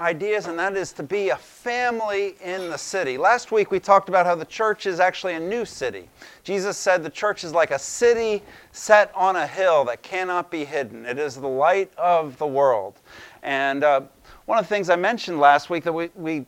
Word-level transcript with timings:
ideas, 0.00 0.46
and 0.46 0.58
that 0.58 0.76
is 0.76 0.92
to 0.94 1.02
be 1.02 1.28
a 1.28 1.36
family 1.36 2.34
in 2.42 2.70
the 2.70 2.78
city. 2.78 3.18
Last 3.18 3.52
week 3.52 3.70
we 3.70 3.78
talked 3.78 4.08
about 4.08 4.26
how 4.26 4.34
the 4.34 4.46
church 4.46 4.86
is 4.86 4.98
actually 4.98 5.34
a 5.34 5.40
new 5.40 5.64
city. 5.64 6.08
Jesus 6.42 6.76
said 6.76 7.02
the 7.02 7.10
church 7.10 7.44
is 7.44 7.52
like 7.52 7.70
a 7.70 7.78
city 7.78 8.42
set 8.72 9.12
on 9.14 9.36
a 9.36 9.46
hill 9.46 9.84
that 9.84 10.02
cannot 10.02 10.50
be 10.50 10.64
hidden, 10.64 11.04
it 11.04 11.18
is 11.18 11.36
the 11.36 11.48
light 11.48 11.92
of 11.96 12.36
the 12.38 12.46
world. 12.46 13.00
And 13.42 13.84
uh, 13.84 14.02
one 14.46 14.58
of 14.58 14.64
the 14.64 14.68
things 14.68 14.90
I 14.90 14.96
mentioned 14.96 15.38
last 15.38 15.70
week 15.70 15.84
that 15.84 15.92
we, 15.92 16.10
we 16.14 16.46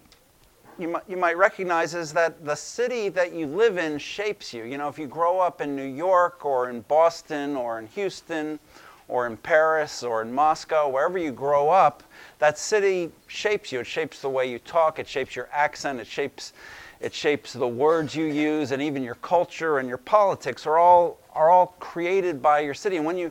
you 0.78 0.88
might, 0.88 1.02
you 1.06 1.16
might 1.16 1.36
recognize 1.36 1.94
is 1.94 2.12
that 2.14 2.44
the 2.44 2.54
city 2.54 3.08
that 3.10 3.32
you 3.34 3.46
live 3.46 3.76
in 3.76 3.98
shapes 3.98 4.54
you. 4.54 4.64
You 4.64 4.78
know, 4.78 4.88
if 4.88 4.98
you 4.98 5.06
grow 5.06 5.38
up 5.38 5.60
in 5.60 5.76
New 5.76 5.86
York 5.86 6.44
or 6.44 6.70
in 6.70 6.80
Boston 6.82 7.56
or 7.56 7.78
in 7.78 7.86
Houston 7.88 8.58
or 9.08 9.26
in 9.26 9.36
Paris 9.36 10.02
or 10.02 10.22
in 10.22 10.32
Moscow, 10.32 10.88
wherever 10.88 11.18
you 11.18 11.30
grow 11.30 11.68
up, 11.68 12.02
that 12.42 12.58
city 12.58 13.08
shapes 13.28 13.70
you. 13.70 13.78
It 13.78 13.86
shapes 13.86 14.20
the 14.20 14.28
way 14.28 14.50
you 14.50 14.58
talk, 14.58 14.98
it 14.98 15.06
shapes 15.06 15.36
your 15.36 15.48
accent, 15.52 16.00
it 16.00 16.08
shapes, 16.08 16.54
it 16.98 17.14
shapes 17.14 17.52
the 17.52 17.68
words 17.68 18.16
you 18.16 18.24
use, 18.24 18.72
and 18.72 18.82
even 18.82 19.04
your 19.04 19.14
culture 19.14 19.78
and 19.78 19.88
your 19.88 19.98
politics 19.98 20.66
are 20.66 20.76
all, 20.76 21.20
are 21.34 21.50
all 21.50 21.76
created 21.78 22.42
by 22.42 22.58
your 22.58 22.74
city. 22.74 22.96
And 22.96 23.06
when 23.06 23.16
you 23.16 23.30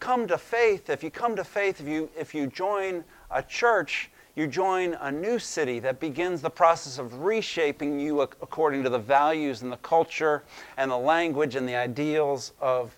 come 0.00 0.26
to 0.28 0.38
faith, 0.38 0.88
if 0.88 1.04
you 1.04 1.10
come 1.10 1.36
to 1.36 1.44
faith, 1.44 1.82
if 1.82 1.86
you, 1.86 2.08
if 2.18 2.34
you 2.34 2.46
join 2.46 3.04
a 3.30 3.42
church, 3.42 4.08
you 4.36 4.46
join 4.46 4.94
a 5.02 5.12
new 5.12 5.38
city 5.38 5.78
that 5.80 6.00
begins 6.00 6.40
the 6.40 6.48
process 6.48 6.96
of 6.96 7.24
reshaping 7.24 8.00
you 8.00 8.22
according 8.22 8.82
to 8.84 8.88
the 8.88 8.98
values 8.98 9.60
and 9.60 9.70
the 9.70 9.76
culture 9.78 10.44
and 10.78 10.90
the 10.90 10.96
language 10.96 11.56
and 11.56 11.68
the 11.68 11.76
ideals 11.76 12.52
of 12.62 12.96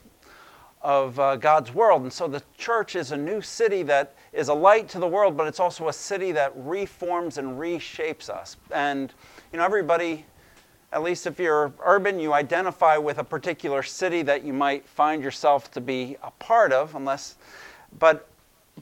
of 0.80 1.18
uh, 1.18 1.34
God's 1.34 1.74
world. 1.74 2.02
And 2.02 2.12
so 2.12 2.28
the 2.28 2.40
church 2.56 2.94
is 2.94 3.10
a 3.10 3.16
new 3.16 3.40
city 3.40 3.82
that 3.82 4.14
is 4.32 4.48
a 4.48 4.54
light 4.54 4.88
to 4.90 4.98
the 4.98 5.06
world, 5.06 5.36
but 5.36 5.46
it's 5.46 5.60
also 5.60 5.88
a 5.88 5.92
city 5.92 6.32
that 6.32 6.52
reforms 6.54 7.38
and 7.38 7.58
reshapes 7.58 8.28
us. 8.28 8.56
And, 8.70 9.12
you 9.52 9.58
know, 9.58 9.64
everybody, 9.64 10.24
at 10.92 11.02
least 11.02 11.26
if 11.26 11.38
you're 11.38 11.72
urban, 11.84 12.18
you 12.18 12.32
identify 12.32 12.96
with 12.96 13.18
a 13.18 13.24
particular 13.24 13.82
city 13.82 14.22
that 14.22 14.44
you 14.44 14.52
might 14.52 14.86
find 14.86 15.22
yourself 15.22 15.70
to 15.72 15.80
be 15.80 16.16
a 16.22 16.30
part 16.32 16.72
of, 16.72 16.94
unless, 16.94 17.36
but, 17.98 18.28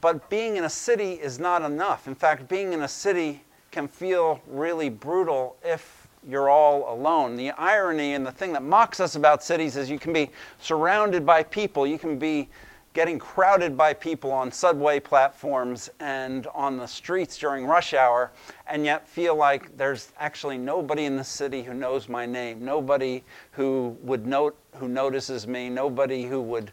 but 0.01 0.29
being 0.29 0.57
in 0.57 0.65
a 0.65 0.69
city 0.69 1.13
is 1.13 1.39
not 1.39 1.61
enough. 1.61 2.07
In 2.07 2.15
fact, 2.15 2.47
being 2.47 2.73
in 2.73 2.81
a 2.81 2.87
city 2.87 3.43
can 3.71 3.87
feel 3.87 4.41
really 4.47 4.89
brutal 4.89 5.55
if 5.63 6.07
you're 6.27 6.49
all 6.49 6.93
alone. 6.93 7.35
The 7.35 7.51
irony 7.51 8.13
and 8.13 8.25
the 8.25 8.31
thing 8.31 8.51
that 8.53 8.63
mocks 8.63 8.99
us 8.99 9.15
about 9.15 9.43
cities 9.43 9.77
is 9.77 9.89
you 9.89 9.99
can 9.99 10.13
be 10.13 10.29
surrounded 10.59 11.25
by 11.25 11.43
people, 11.43 11.87
you 11.87 11.97
can 11.97 12.17
be 12.17 12.49
getting 12.97 13.19
crowded 13.19 13.77
by 13.77 13.93
people 13.93 14.31
on 14.31 14.51
subway 14.51 14.99
platforms 14.99 15.87
and 15.99 16.47
on 16.55 16.77
the 16.77 16.87
streets 16.87 17.37
during 17.37 17.63
rush 17.63 17.93
hour, 17.93 18.31
and 18.65 18.83
yet 18.83 19.07
feel 19.07 19.35
like 19.35 19.77
there's 19.77 20.11
actually 20.17 20.57
nobody 20.57 21.05
in 21.05 21.15
the 21.15 21.23
city 21.23 21.61
who 21.61 21.75
knows 21.75 22.09
my 22.09 22.25
name, 22.25 22.65
nobody 22.65 23.23
who 23.51 23.95
would 24.01 24.25
note 24.25 24.57
who 24.77 24.87
notices 24.87 25.45
me, 25.45 25.69
nobody 25.69 26.23
who 26.23 26.41
would 26.41 26.71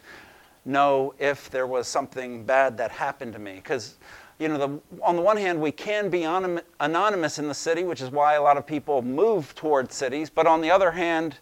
know 0.65 1.13
if 1.19 1.51
there 1.51 1.67
was 1.67 1.87
something 1.87 2.43
bad 2.43 2.75
that 2.75 2.89
happened 2.89 3.31
to 3.31 3.37
me. 3.37 3.57
Because 3.57 3.97
you 4.39 4.47
know, 4.47 4.57
the, 4.57 5.03
on 5.03 5.15
the 5.15 5.21
one 5.21 5.37
hand, 5.37 5.61
we 5.61 5.71
can 5.71 6.09
be 6.09 6.23
anonymous 6.23 7.37
in 7.37 7.47
the 7.47 7.53
city, 7.53 7.83
which 7.83 8.01
is 8.01 8.09
why 8.09 8.33
a 8.33 8.41
lot 8.41 8.57
of 8.57 8.65
people 8.65 9.03
move 9.03 9.53
towards 9.53 9.93
cities. 9.93 10.31
But 10.31 10.47
on 10.47 10.61
the 10.61 10.71
other 10.71 10.89
hand, 10.89 11.37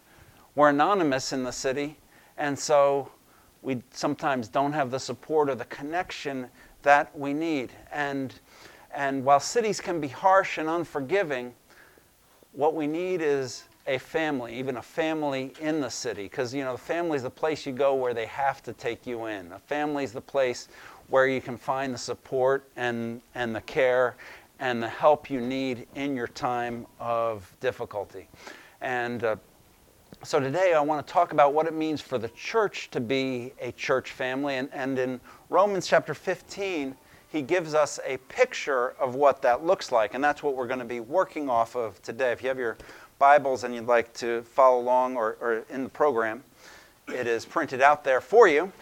we're 0.54 0.68
anonymous 0.68 1.32
in 1.32 1.42
the 1.42 1.52
city, 1.52 1.96
and 2.36 2.58
so 2.58 3.08
we 3.64 3.82
sometimes 3.90 4.46
don't 4.46 4.72
have 4.72 4.90
the 4.90 5.00
support 5.00 5.48
or 5.48 5.54
the 5.54 5.64
connection 5.64 6.48
that 6.82 7.18
we 7.18 7.32
need. 7.32 7.72
And, 7.90 8.34
and 8.94 9.24
while 9.24 9.40
cities 9.40 9.80
can 9.80 10.00
be 10.00 10.08
harsh 10.08 10.58
and 10.58 10.68
unforgiving, 10.68 11.54
what 12.52 12.74
we 12.74 12.86
need 12.86 13.22
is 13.22 13.64
a 13.86 13.98
family, 13.98 14.54
even 14.58 14.76
a 14.76 14.82
family 14.82 15.54
in 15.60 15.80
the 15.80 15.88
city. 15.88 16.24
Because, 16.24 16.54
you 16.54 16.62
know, 16.62 16.72
the 16.72 16.78
family 16.78 17.16
is 17.16 17.22
the 17.22 17.30
place 17.30 17.64
you 17.66 17.72
go 17.72 17.94
where 17.94 18.14
they 18.14 18.26
have 18.26 18.62
to 18.64 18.74
take 18.74 19.06
you 19.06 19.26
in. 19.26 19.50
A 19.52 19.58
family 19.58 20.04
is 20.04 20.12
the 20.12 20.20
place 20.20 20.68
where 21.08 21.26
you 21.26 21.40
can 21.40 21.56
find 21.56 21.92
the 21.92 21.98
support 21.98 22.68
and, 22.76 23.20
and 23.34 23.54
the 23.54 23.60
care 23.62 24.16
and 24.60 24.82
the 24.82 24.88
help 24.88 25.30
you 25.30 25.40
need 25.40 25.86
in 25.94 26.14
your 26.14 26.28
time 26.28 26.86
of 27.00 27.50
difficulty. 27.60 28.28
And 28.80 29.24
uh, 29.24 29.36
so 30.24 30.40
today 30.40 30.72
I 30.72 30.80
want 30.80 31.06
to 31.06 31.12
talk 31.12 31.32
about 31.32 31.52
what 31.52 31.66
it 31.66 31.74
means 31.74 32.00
for 32.00 32.16
the 32.16 32.30
church 32.30 32.90
to 32.92 33.00
be 33.00 33.52
a 33.60 33.72
church 33.72 34.12
family. 34.12 34.56
And, 34.56 34.70
and 34.72 34.98
in 34.98 35.20
Romans 35.50 35.86
chapter 35.86 36.14
15, 36.14 36.96
he 37.28 37.42
gives 37.42 37.74
us 37.74 38.00
a 38.06 38.16
picture 38.28 38.94
of 38.98 39.16
what 39.16 39.42
that 39.42 39.66
looks 39.66 39.92
like. 39.92 40.14
And 40.14 40.24
that's 40.24 40.42
what 40.42 40.56
we're 40.56 40.66
going 40.66 40.78
to 40.78 40.86
be 40.86 41.00
working 41.00 41.50
off 41.50 41.76
of 41.76 42.00
today. 42.00 42.32
If 42.32 42.42
you 42.42 42.48
have 42.48 42.58
your 42.58 42.78
Bibles 43.18 43.64
and 43.64 43.74
you'd 43.74 43.86
like 43.86 44.14
to 44.14 44.40
follow 44.42 44.80
along 44.80 45.16
or, 45.16 45.36
or 45.42 45.64
in 45.68 45.84
the 45.84 45.90
program, 45.90 46.42
it 47.08 47.26
is 47.26 47.44
printed 47.44 47.82
out 47.82 48.02
there 48.02 48.22
for 48.22 48.48
you. 48.48 48.72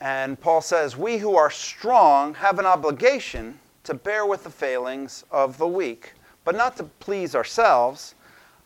And 0.00 0.40
Paul 0.40 0.62
says, 0.62 0.96
We 0.96 1.18
who 1.18 1.36
are 1.36 1.50
strong 1.50 2.32
have 2.34 2.58
an 2.58 2.64
obligation 2.64 3.58
to 3.82 3.92
bear 3.92 4.24
with 4.24 4.44
the 4.44 4.50
failings 4.50 5.24
of 5.30 5.58
the 5.58 5.68
weak, 5.68 6.12
but 6.44 6.54
not 6.54 6.74
to 6.78 6.84
please 6.84 7.34
ourselves. 7.34 8.14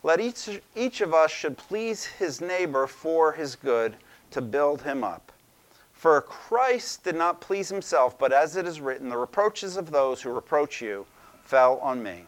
Let 0.03 0.21
each, 0.21 0.61
each 0.77 1.01
of 1.01 1.13
us 1.13 1.31
should 1.31 1.59
please 1.59 2.05
his 2.05 2.41
neighbor 2.41 2.87
for 2.87 3.33
his 3.33 3.57
good 3.57 3.97
to 4.31 4.41
build 4.41 4.83
him 4.83 5.03
up. 5.03 5.33
For 5.93 6.21
Christ 6.21 7.03
did 7.03 7.17
not 7.17 7.41
please 7.41 7.69
himself, 7.69 8.17
but 8.17 8.33
as 8.33 8.57
it 8.57 8.67
is 8.67 8.81
written, 8.81 9.09
the 9.09 9.17
reproaches 9.17 9.77
of 9.77 9.91
those 9.91 10.23
who 10.23 10.31
reproach 10.31 10.81
you 10.81 11.05
fell 11.43 11.79
on 11.79 12.01
me. 12.03 12.25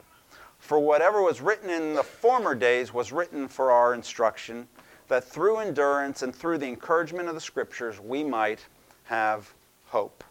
For 0.59 0.81
whatever 0.81 1.23
was 1.23 1.41
written 1.41 1.71
in 1.71 1.95
the 1.95 2.03
former 2.03 2.57
days 2.57 2.93
was 2.93 3.13
written 3.13 3.47
for 3.47 3.71
our 3.71 3.95
instruction, 3.95 4.67
that 5.07 5.25
through 5.25 5.59
endurance 5.59 6.23
and 6.23 6.35
through 6.35 6.59
the 6.59 6.67
encouragement 6.67 7.29
of 7.29 7.35
the 7.35 7.41
Scriptures 7.41 8.01
we 8.01 8.25
might 8.25 8.67
have 9.05 9.53
hope. 9.87 10.25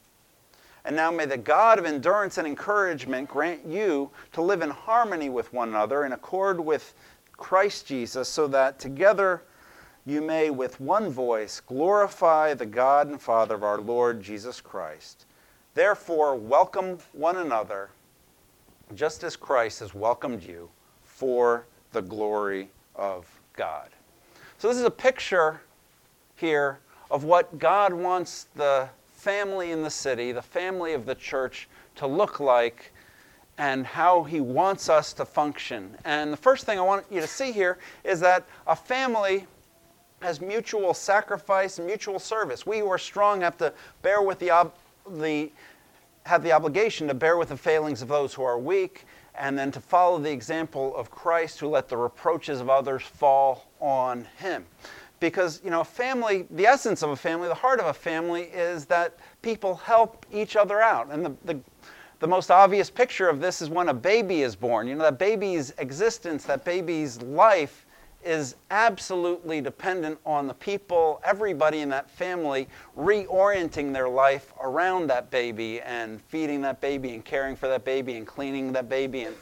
And 0.84 0.96
now 0.96 1.12
may 1.12 1.26
the 1.26 1.38
God 1.38 1.80
of 1.80 1.86
endurance 1.86 2.38
and 2.38 2.48
encouragement 2.48 3.30
grant 3.30 3.66
you 3.66 4.12
to 4.34 4.42
live 4.42 4.62
in 4.62 4.70
harmony 4.70 5.30
with 5.30 5.54
one 5.54 5.70
another 5.70 6.06
in 6.06 6.14
accord 6.14 6.60
with 6.60 6.94
Christ 7.40 7.88
Jesus, 7.88 8.28
so 8.28 8.48
that 8.48 8.78
together 8.78 9.42
you 10.06 10.22
may 10.22 10.50
with 10.50 10.80
one 10.80 11.10
voice 11.10 11.62
glorify 11.62 12.54
the 12.54 12.66
God 12.66 13.08
and 13.08 13.20
Father 13.20 13.56
of 13.56 13.64
our 13.64 13.80
Lord 13.80 14.22
Jesus 14.22 14.62
Christ. 14.62 15.26
Therefore, 15.74 16.36
welcome 16.36 16.98
one 17.14 17.38
another, 17.38 17.90
just 18.94 19.24
as 19.24 19.36
Christ 19.36 19.80
has 19.80 19.94
welcomed 19.94 20.44
you 20.44 20.70
for 21.04 21.66
the 21.92 22.02
glory 22.02 22.70
of 22.96 23.26
God. 23.54 23.90
So, 24.58 24.68
this 24.68 24.78
is 24.78 24.84
a 24.84 24.92
picture 24.92 25.62
here 26.36 26.80
of 27.10 27.24
what 27.24 27.58
God 27.58 27.94
wants 27.94 28.48
the 28.56 28.90
family 29.14 29.72
in 29.72 29.82
the 29.84 29.90
city, 29.90 30.32
the 30.32 30.42
family 30.42 30.94
of 30.94 31.06
the 31.06 31.16
church, 31.16 31.70
to 31.96 32.08
look 32.08 32.40
like 32.40 32.92
and 33.60 33.86
how 33.86 34.24
he 34.24 34.40
wants 34.40 34.88
us 34.90 35.12
to 35.14 35.26
function. 35.26 35.96
And 36.06 36.32
the 36.32 36.38
first 36.38 36.66
thing 36.66 36.80
I 36.80 36.82
want 36.82 37.06
you 37.12 37.20
to 37.20 37.28
see 37.28 37.52
here 37.52 37.78
is 38.06 38.22
that 38.22 38.46
a 38.66 38.76
family 38.76 39.46
has 40.22 40.40
mutual 40.40 40.94
sacrifice 40.94 41.78
and 41.78 41.86
mutual 41.86 42.20
service. 42.20 42.66
We 42.66 42.80
who 42.80 42.90
are 42.90 42.98
strong 42.98 43.42
have 43.42 43.58
to 43.58 43.74
bear 44.02 44.22
with 44.22 44.40
the, 44.40 44.50
ob- 44.50 44.74
the 45.18 45.52
have 46.26 46.42
the 46.42 46.52
obligation 46.54 47.08
to 47.10 47.14
bear 47.14 47.38
with 47.38 47.50
the 47.50 47.58
failings 47.58 48.02
of 48.02 48.08
those 48.08 48.34
who 48.34 48.44
are 48.44 48.58
weak 48.58 49.06
and 49.36 49.58
then 49.58 49.72
to 49.72 49.80
follow 49.80 50.20
the 50.20 50.32
example 50.32 50.96
of 50.96 51.12
Christ 51.12 51.60
who 51.60 51.68
let 51.68 51.90
the 51.90 51.98
reproaches 51.98 52.62
of 52.62 52.70
others 52.70 53.02
fall 53.02 53.68
on 53.80 54.26
him 54.38 54.66
because 55.20 55.62
you 55.64 55.70
know 55.70 55.82
a 55.82 55.86
family 55.86 56.46
the 56.52 56.66
essence 56.66 57.02
of 57.02 57.10
a 57.10 57.16
family 57.16 57.48
the 57.48 57.54
heart 57.54 57.80
of 57.80 57.88
a 57.88 57.94
family 57.94 58.44
is 58.44 58.86
that 58.86 59.18
people 59.42 59.76
help 59.76 60.26
each 60.32 60.56
other 60.56 60.82
out 60.82 61.10
and 61.12 61.26
the, 61.26 61.34
the, 61.46 61.60
the 62.20 62.28
most 62.28 62.52
obvious 62.52 62.90
picture 62.90 63.30
of 63.30 63.40
this 63.40 63.62
is 63.62 63.70
when 63.70 63.90
a 63.90 63.94
baby 63.94 64.42
is 64.42 64.56
born 64.56 64.88
you 64.88 64.96
know 64.96 65.04
that 65.04 65.20
baby's 65.20 65.72
existence 65.78 66.44
that 66.44 66.64
baby's 66.64 67.22
life 67.22 67.86
is 68.24 68.56
absolutely 68.70 69.62
dependent 69.62 70.20
on 70.26 70.46
the 70.46 70.54
people 70.54 71.22
everybody 71.24 71.80
in 71.80 71.90
that 71.90 72.10
family 72.10 72.68
reorienting 72.98 73.94
their 73.94 74.10
life 74.10 74.54
around 74.62 75.08
that 75.08 75.32
baby 75.32 75.80
and 75.82 76.22
feeding 76.24 76.62
that 76.62 76.82
baby 76.82 77.14
and 77.14 77.24
caring 77.24 77.56
for 77.56 77.68
that 77.68 77.86
baby 77.86 78.16
and 78.16 78.28
cleaning 78.28 78.74
that 78.74 78.90
baby 78.90 79.24
and 79.24 79.36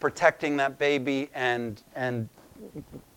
protecting 0.00 0.56
that 0.56 0.78
baby 0.78 1.30
and 1.34 1.82
and 1.94 2.28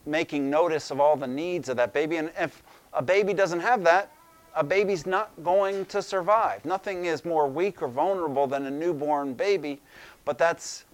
making 0.07 0.49
notice 0.49 0.89
of 0.89 0.99
all 0.99 1.15
the 1.15 1.27
needs 1.27 1.69
of 1.69 1.77
that 1.77 1.93
baby. 1.93 2.17
And 2.17 2.31
if 2.37 2.63
a 2.93 3.01
baby 3.01 3.33
doesn't 3.33 3.59
have 3.59 3.83
that, 3.83 4.11
a 4.57 4.63
baby's 4.63 5.05
not 5.05 5.31
going 5.43 5.85
to 5.85 6.01
survive. 6.01 6.65
Nothing 6.65 7.05
is 7.05 7.23
more 7.23 7.47
weak 7.47 7.81
or 7.81 7.87
vulnerable 7.87 8.47
than 8.47 8.65
a 8.65 8.71
newborn 8.71 9.33
baby, 9.33 9.81
but 10.25 10.37
that's 10.37 10.85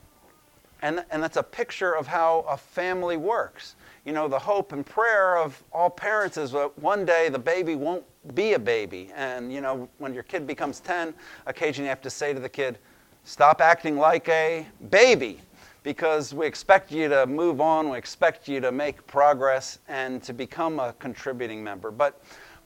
and, 0.84 1.06
and 1.12 1.24
that's 1.24 1.38
a 1.38 1.44
picture 1.44 1.96
of 1.96 2.08
how 2.08 2.46
a 2.48 2.58
family 2.58 3.16
works. 3.16 3.76
You 4.04 4.12
know, 4.12 4.28
the 4.28 4.38
hope 4.38 4.74
and 4.74 4.86
prayer 4.86 5.38
of 5.38 5.64
all 5.72 5.90
parents 5.90 6.36
is 6.36 6.52
that 6.52 6.78
one 6.78 7.06
day 7.06 7.30
the 7.30 7.40
baby 7.40 7.76
won't 7.76 8.04
be 8.36 8.52
a 8.54 8.60
baby. 8.60 9.10
And, 9.16 9.52
you 9.52 9.62
know, 9.62 9.88
when 10.00 10.14
your 10.14 10.24
kid 10.24 10.46
becomes 10.46 10.82
10, 10.82 11.14
occasionally 11.48 11.86
you 11.86 11.90
have 11.90 12.02
to 12.02 12.10
say 12.10 12.34
to 12.34 12.40
the 12.40 12.50
kid, 12.50 12.80
Stop 13.24 13.62
acting 13.62 13.98
like 13.98 14.28
a 14.28 14.68
baby 14.90 15.40
because 15.84 16.34
we 16.34 16.46
expect 16.46 16.92
you 16.92 17.08
to 17.08 17.26
move 17.26 17.62
on, 17.62 17.90
we 17.90 17.98
expect 17.98 18.50
you 18.50 18.60
to 18.60 18.70
make 18.70 19.08
progress 19.08 19.80
and 19.88 20.22
to 20.24 20.34
become 20.34 20.82
a 20.82 20.94
contributing 21.00 21.64
member. 21.64 21.90
But, 21.90 22.22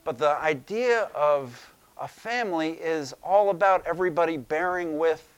but 0.08 0.16
the 0.16 0.40
idea 0.40 1.10
of 1.14 1.70
a 2.00 2.08
family 2.08 2.70
is 2.70 3.14
all 3.22 3.50
about 3.50 3.86
everybody 3.86 4.38
bearing 4.38 4.96
with 4.96 5.28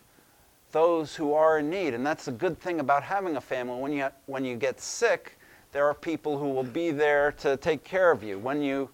those 0.70 1.16
who 1.16 1.32
are 1.32 1.58
in 1.58 1.68
need. 1.68 1.92
And 1.92 2.06
that's 2.06 2.26
the 2.26 2.30
good 2.30 2.56
thing 2.60 2.78
about 2.78 3.02
having 3.02 3.34
a 3.34 3.40
family. 3.40 3.80
When 3.80 3.92
you, 3.92 4.06
when 4.26 4.44
you 4.44 4.54
get 4.54 4.80
sick, 4.80 5.36
there 5.72 5.86
are 5.86 5.94
people 5.94 6.38
who 6.38 6.50
will 6.50 6.62
be 6.62 6.92
there 6.92 7.32
to 7.38 7.56
take 7.56 7.82
care 7.82 8.12
of 8.12 8.22
you. 8.22 8.38
When 8.38 8.62
you, 8.62 8.88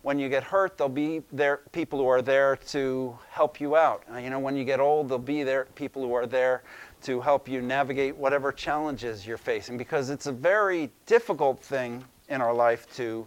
when 0.00 0.18
you 0.18 0.30
get 0.30 0.44
hurt, 0.44 0.78
there'll 0.78 0.88
be 0.88 1.22
there 1.30 1.60
people 1.72 1.98
who 1.98 2.06
are 2.06 2.22
there 2.22 2.56
to 2.68 3.18
help 3.28 3.60
you 3.60 3.76
out. 3.76 4.04
Uh, 4.10 4.16
you 4.16 4.30
know, 4.30 4.38
when 4.38 4.56
you 4.56 4.64
get 4.64 4.80
old, 4.80 5.10
there'll 5.10 5.18
be 5.18 5.42
there 5.42 5.66
people 5.74 6.00
who 6.00 6.14
are 6.14 6.26
there 6.26 6.62
to 7.02 7.20
help 7.20 7.46
you 7.46 7.60
navigate 7.60 8.16
whatever 8.16 8.50
challenges 8.50 9.26
you're 9.26 9.36
facing 9.36 9.76
because 9.76 10.08
it's 10.08 10.24
a 10.24 10.32
very 10.32 10.88
difficult 11.04 11.62
thing 11.62 12.02
in 12.30 12.40
our 12.40 12.54
life 12.54 12.90
to 12.96 13.26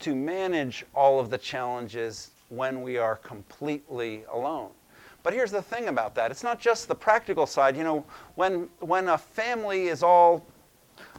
to 0.00 0.14
manage 0.14 0.84
all 0.94 1.18
of 1.20 1.30
the 1.30 1.38
challenges 1.38 2.30
when 2.48 2.82
we 2.82 2.98
are 2.98 3.16
completely 3.16 4.24
alone. 4.32 4.70
But 5.22 5.32
here's 5.34 5.50
the 5.50 5.62
thing 5.62 5.88
about 5.88 6.14
that. 6.14 6.30
It's 6.30 6.44
not 6.44 6.60
just 6.60 6.88
the 6.88 6.94
practical 6.94 7.46
side. 7.46 7.76
You 7.76 7.84
know, 7.84 8.04
when 8.36 8.68
when 8.80 9.08
a 9.08 9.18
family 9.18 9.88
is 9.88 10.02
all 10.02 10.46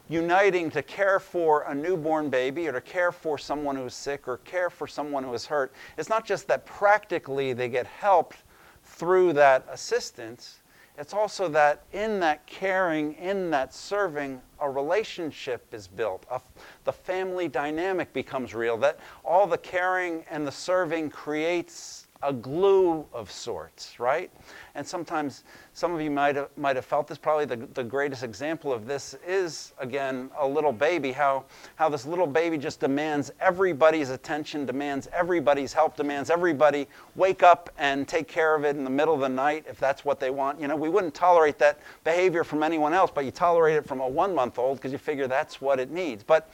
uniting 0.08 0.72
to 0.72 0.81
care 0.81 1.20
for 1.20 1.64
a 1.64 1.76
newborn 1.76 2.30
baby 2.30 2.68
or 2.68 2.72
to 2.72 2.81
care 2.81 3.12
for 3.12 3.38
someone 3.38 3.76
who's 3.76 3.94
sick 3.94 4.28
or 4.28 4.38
care 4.38 4.70
for 4.70 4.88
someone 4.88 5.24
who 5.24 5.34
is 5.34 5.46
hurt, 5.46 5.72
it's 5.98 6.10
not 6.10 6.26
just 6.26 6.48
that 6.48 6.66
practically 6.66 7.54
they 7.54 7.70
get 7.70 7.86
helped 7.86 8.38
through 8.84 9.34
that 9.34 9.66
assistance, 9.72 10.59
it's 11.00 11.13
also 11.13 11.48
that 11.48 11.84
in 11.94 12.19
that 12.19 12.46
caring, 12.46 13.13
in 13.13 13.50
that 13.51 13.74
serving, 13.74 14.42
a 14.60 14.69
relationship 14.69 15.66
is 15.74 15.88
built. 15.88 16.25
A, 16.30 16.42
the 16.84 16.92
family 16.92 17.48
dynamic 17.48 18.12
becomes 18.12 18.54
real. 18.54 18.78
That 18.78 19.00
all 19.24 19.48
the 19.48 19.57
caring 19.57 20.25
and 20.30 20.46
the 20.46 20.51
serving 20.51 21.10
creates 21.12 22.09
a 22.21 22.33
glue 22.33 23.06
of 23.13 23.31
sorts, 23.31 23.98
right? 23.98 24.30
And 24.75 24.86
sometimes 24.86 25.45
some 25.74 25.94
of 25.94 26.01
you 26.01 26.12
might 26.12 26.36
have, 26.36 26.50
might 26.57 26.75
have 26.75 26.83
felt 26.83 27.07
this. 27.07 27.18
Probably 27.18 27.45
the, 27.45 27.56
the 27.74 27.83
greatest 27.83 28.24
example 28.24 28.74
of 28.74 28.86
this 28.86 29.16
is, 29.25 29.74
again, 29.80 30.30
a 30.38 30.45
little 30.45 30.74
baby. 30.74 31.13
How, 31.13 31.45
how 31.75 31.88
this 31.88 32.06
little 32.06 32.27
baby 32.27 32.57
just 32.57 32.81
demands 32.81 33.31
everybody's 33.39 34.10
attention, 34.10 34.66
demands 34.66 35.07
everybody's 35.13 35.71
help, 35.71 35.95
demands 35.95 36.30
everybody 36.30 36.88
wake 37.16 37.42
up 37.42 37.69
and 37.77 38.06
take 38.06 38.27
care 38.27 38.54
of 38.54 38.66
it 38.66 38.75
in 38.75 38.83
the 38.83 38.89
middle 38.89 39.13
of 39.13 39.21
the 39.21 39.30
night 39.30 39.66
if 39.69 39.80
that's 39.80 40.04
what 40.04 40.19
they 40.19 40.30
want. 40.30 40.60
You 40.60 40.68
know, 40.68 40.75
we 40.75 40.89
wouldn't 40.89 41.13
tolerate 41.13 41.57
that 41.60 41.80
behavior 42.04 42.44
from 42.44 42.63
anyone 42.63 42.94
else, 42.94 43.12
but 43.13 43.24
you 43.24 43.31
tolerate 43.31 43.77
it 43.77 43.88
from 43.88 44.01
a 44.01 44.07
one 44.07 44.36
month 44.36 44.60
old 44.60 44.77
because 44.77 44.92
you 44.92 44.98
figure 44.98 45.27
that's 45.27 45.62
what 45.62 45.80
it 45.80 45.89
needs. 45.89 46.21
But 46.24 46.50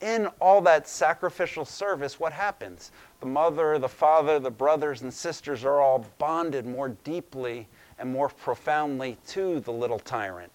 in 0.00 0.26
all 0.40 0.60
that 0.62 0.88
sacrificial 0.88 1.64
service, 1.64 2.18
what 2.18 2.32
happens? 2.32 2.90
The 3.20 3.26
mother, 3.26 3.78
the 3.78 3.88
father, 3.88 4.38
the 4.38 4.50
brothers 4.50 5.02
and 5.02 5.12
sisters 5.12 5.64
are 5.64 5.80
all 5.80 6.06
bonded 6.18 6.66
more 6.66 6.90
deeply 7.04 7.68
and 7.98 8.10
more 8.10 8.30
profoundly 8.30 9.18
to 9.28 9.60
the 9.60 9.72
little 9.72 9.98
tyrant. 9.98 10.50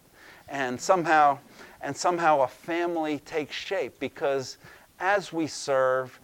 And 0.47 0.79
somehow, 0.79 1.39
and 1.81 1.95
somehow 1.95 2.41
a 2.41 2.47
family 2.47 3.19
takes 3.19 3.55
shape 3.55 3.99
because 3.99 4.57
as 4.99 5.31
we 5.31 5.47
serve, 5.47 6.19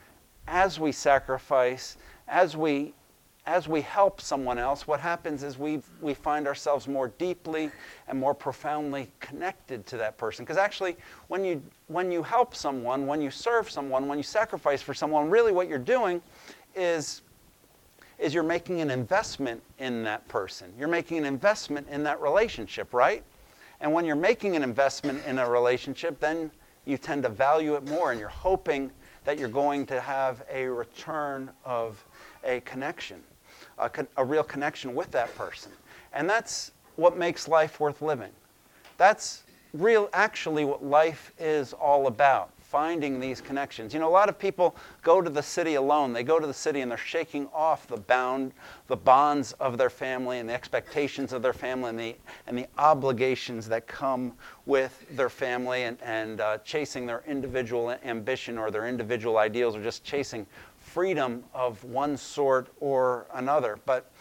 as 0.47 0.79
we 0.79 0.91
sacrifice, 0.91 1.97
as 2.27 2.57
we 2.57 2.93
as 3.47 3.67
we 3.67 3.81
help 3.81 4.21
someone 4.21 4.59
else, 4.59 4.85
what 4.85 4.99
happens 4.99 5.41
is 5.41 5.57
we, 5.57 5.81
we 5.99 6.13
find 6.13 6.45
ourselves 6.45 6.87
more 6.87 7.07
deeply 7.17 7.71
and 8.07 8.19
more 8.19 8.35
profoundly 8.35 9.11
connected 9.19 9.85
to 9.87 9.97
that 9.97 10.17
person. 10.17 10.45
Because 10.45 10.57
actually, 10.57 10.95
when 11.27 11.43
you, 11.43 11.61
when 11.87 12.11
you 12.11 12.21
help 12.21 12.53
someone, 12.53 13.07
when 13.07 13.19
you 13.19 13.31
serve 13.31 13.69
someone, 13.69 14.07
when 14.07 14.19
you 14.19 14.23
sacrifice 14.23 14.81
for 14.81 14.93
someone, 14.93 15.29
really 15.29 15.51
what 15.51 15.67
you're 15.67 15.79
doing 15.79 16.21
is, 16.75 17.23
is 18.19 18.31
you're 18.31 18.43
making 18.43 18.79
an 18.79 18.91
investment 18.91 19.61
in 19.79 20.03
that 20.03 20.27
person. 20.27 20.71
You're 20.77 20.87
making 20.87 21.17
an 21.17 21.25
investment 21.25 21.87
in 21.89 22.03
that 22.03 22.21
relationship, 22.21 22.93
right? 22.93 23.23
And 23.79 23.91
when 23.91 24.05
you're 24.05 24.15
making 24.15 24.55
an 24.55 24.61
investment 24.61 25.25
in 25.25 25.39
a 25.39 25.49
relationship, 25.49 26.19
then 26.19 26.51
you 26.85 26.99
tend 26.99 27.23
to 27.23 27.29
value 27.29 27.73
it 27.75 27.87
more 27.87 28.11
and 28.11 28.19
you're 28.19 28.29
hoping 28.29 28.91
that 29.23 29.39
you're 29.39 29.49
going 29.49 29.87
to 29.87 29.99
have 29.99 30.43
a 30.51 30.67
return 30.67 31.49
of 31.65 32.03
a 32.43 32.59
connection 32.61 33.23
a, 33.77 33.89
con- 33.89 34.07
a 34.17 34.25
real 34.25 34.43
connection 34.43 34.95
with 34.95 35.11
that 35.11 35.33
person. 35.35 35.71
And 36.13 36.29
that's 36.29 36.71
what 36.95 37.17
makes 37.17 37.47
life 37.47 37.79
worth 37.79 38.01
living. 38.01 38.31
That's 38.97 39.43
real 39.73 40.09
actually 40.13 40.65
what 40.65 40.83
life 40.83 41.31
is 41.39 41.73
all 41.73 42.07
about 42.07 42.51
finding 42.71 43.19
these 43.19 43.41
connections. 43.41 43.93
You 43.93 43.99
know, 43.99 44.07
a 44.07 44.09
lot 44.09 44.29
of 44.29 44.39
people 44.39 44.77
go 45.03 45.19
to 45.19 45.29
the 45.29 45.43
city 45.43 45.75
alone. 45.75 46.13
They 46.13 46.23
go 46.23 46.39
to 46.39 46.47
the 46.47 46.53
city 46.53 46.79
and 46.79 46.89
they're 46.89 46.97
shaking 46.97 47.49
off 47.53 47.85
the 47.85 47.97
bound, 47.97 48.53
the 48.87 48.95
bonds 48.95 49.51
of 49.59 49.77
their 49.77 49.89
family 49.89 50.39
and 50.39 50.47
the 50.47 50.53
expectations 50.53 51.33
of 51.33 51.41
their 51.41 51.51
family 51.51 51.89
and 51.89 51.99
the, 51.99 52.15
and 52.47 52.57
the 52.57 52.67
obligations 52.77 53.67
that 53.67 53.87
come 53.87 54.31
with 54.65 55.05
their 55.17 55.27
family 55.27 55.83
and, 55.83 55.97
and 56.01 56.39
uh, 56.39 56.59
chasing 56.59 57.05
their 57.05 57.23
individual 57.27 57.93
ambition 58.05 58.57
or 58.57 58.71
their 58.71 58.87
individual 58.87 59.37
ideals 59.37 59.75
or 59.75 59.83
just 59.83 60.05
chasing 60.05 60.47
freedom 60.93 61.43
of 61.53 61.81
one 61.85 62.17
sort 62.17 62.67
or 62.79 63.25
another. 63.33 63.79
But, 63.85 64.11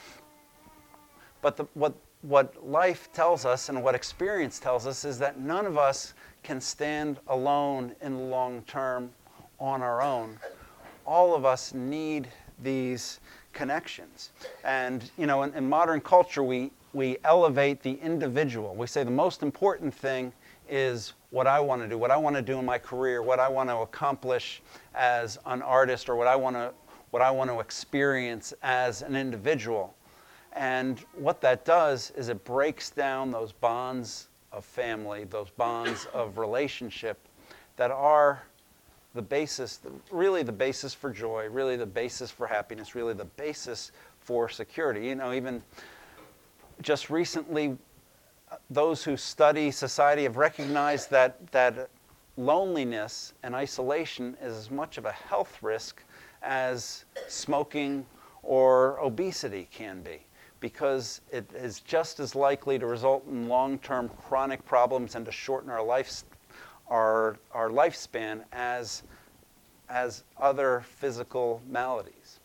but 1.43 1.57
the, 1.57 1.65
what, 1.75 1.95
what 2.23 2.65
life 2.65 3.09
tells 3.13 3.45
us 3.45 3.69
and 3.69 3.83
what 3.83 3.95
experience 3.95 4.61
tells 4.61 4.87
us 4.87 5.05
is 5.05 5.19
that 5.19 5.41
none 5.41 5.67
of 5.67 5.77
us 5.77 6.15
can 6.43 6.61
stand 6.61 7.19
alone 7.27 7.95
in 8.03 8.17
the 8.17 8.23
long 8.23 8.63
term 8.63 9.11
on 9.59 9.83
our 9.83 10.01
own. 10.01 10.39
All 11.07 11.35
of 11.35 11.45
us 11.45 11.75
need 11.75 12.29
these 12.63 13.19
connections. 13.53 14.31
And, 14.65 15.11
you 15.19 15.27
know, 15.27 15.43
in, 15.43 15.53
in 15.55 15.69
modern 15.69 16.01
culture, 16.01 16.45
we, 16.45 16.71
we 16.93 17.17
elevate 17.25 17.83
the 17.83 17.95
individual. 17.95 18.77
We 18.77 18.87
say 18.87 19.03
the 19.03 19.11
most 19.11 19.43
important 19.43 19.93
thing 19.93 20.33
is 20.71 21.13
what 21.31 21.47
I 21.47 21.61
want 21.61 21.83
to 21.83 21.89
do, 21.89 21.99
what 21.99 22.11
I 22.11 22.17
want 22.17 22.37
to 22.37 22.43
do 22.43 22.59
in 22.59 22.65
my 22.65 22.79
career, 22.79 23.23
what 23.23 23.41
I 23.41 23.49
want 23.49 23.69
to 23.69 23.79
accomplish 23.79 24.63
as 24.95 25.39
an 25.47 25.63
artist, 25.63 26.09
or 26.09 26.17
what 26.17 26.27
I 26.27 26.37
want 26.37 26.57
to, 26.57 26.73
what 27.11 27.23
I 27.23 27.31
want 27.31 27.51
to 27.51 27.61
experience 27.61 28.55
as 28.63 29.03
an 29.03 29.17
individual. 29.17 29.95
And 30.53 30.99
what 31.15 31.41
that 31.43 31.65
does 31.65 32.13
is 32.17 32.29
it 32.29 32.45
breaks 32.45 32.91
down 32.91 33.31
those 33.31 33.53
bonds 33.53 34.29
of 34.53 34.65
family, 34.65 35.25
those 35.25 35.51
bonds 35.51 36.07
of 36.13 36.39
relationship 36.39 37.19
that 37.77 37.91
are 37.91 38.43
the 39.15 39.23
basis, 39.23 39.81
really 40.11 40.43
the 40.43 40.53
basis 40.53 40.95
for 40.95 41.11
joy, 41.11 41.49
really 41.51 41.77
the 41.77 41.87
basis 41.87 42.31
for 42.31 42.47
happiness, 42.47 42.95
really 42.95 43.15
the 43.15 43.25
basis 43.25 43.93
for 44.21 44.49
security. 44.49 45.07
You 45.07 45.17
know, 45.17 45.33
even 45.33 45.63
just 46.83 47.11
recently, 47.11 47.77
those 48.71 49.05
who 49.05 49.17
study 49.17 49.71
society 49.71 50.25
have 50.25 50.37
recognized 50.37 51.11
that, 51.11 51.51
that 51.53 51.91
loneliness 52.37 53.35
and 53.43 53.55
isolation 53.55 54.37
is 54.43 54.57
as 54.57 54.71
much 54.71 54.99
of 54.99 55.05
a 55.05 55.13
health 55.13 55.63
risk 55.63 56.03
as 56.43 57.05
smoking 57.29 58.07
or 58.43 58.99
obesity 59.01 59.69
can 59.71 60.01
be 60.03 60.21
because 60.61 61.23
it 61.31 61.51
is 61.55 61.81
just 61.81 62.21
as 62.21 62.35
likely 62.35 62.79
to 62.79 62.87
result 62.87 63.27
in 63.27 63.49
long-term 63.49 64.11
chronic 64.23 64.65
problems 64.67 65.15
and 65.15 65.25
to 65.25 65.33
shorten 65.33 65.71
our, 65.71 65.83
life, 65.83 66.23
our, 66.89 67.39
our 67.53 67.71
lifespan 67.71 68.43
as, 68.53 69.03
as 69.89 70.23
other 70.39 70.83
physical 70.87 71.63
maladies. 71.69 72.41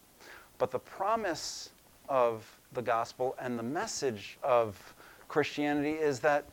But 0.57 0.71
the 0.71 0.79
promise 0.79 1.71
of 2.07 2.50
the 2.74 2.81
gospel 2.81 3.35
and 3.39 3.59
the 3.59 3.63
message 3.63 4.38
of 4.41 4.94
Christianity 5.27 5.91
is 5.91 6.20
that 6.22 6.46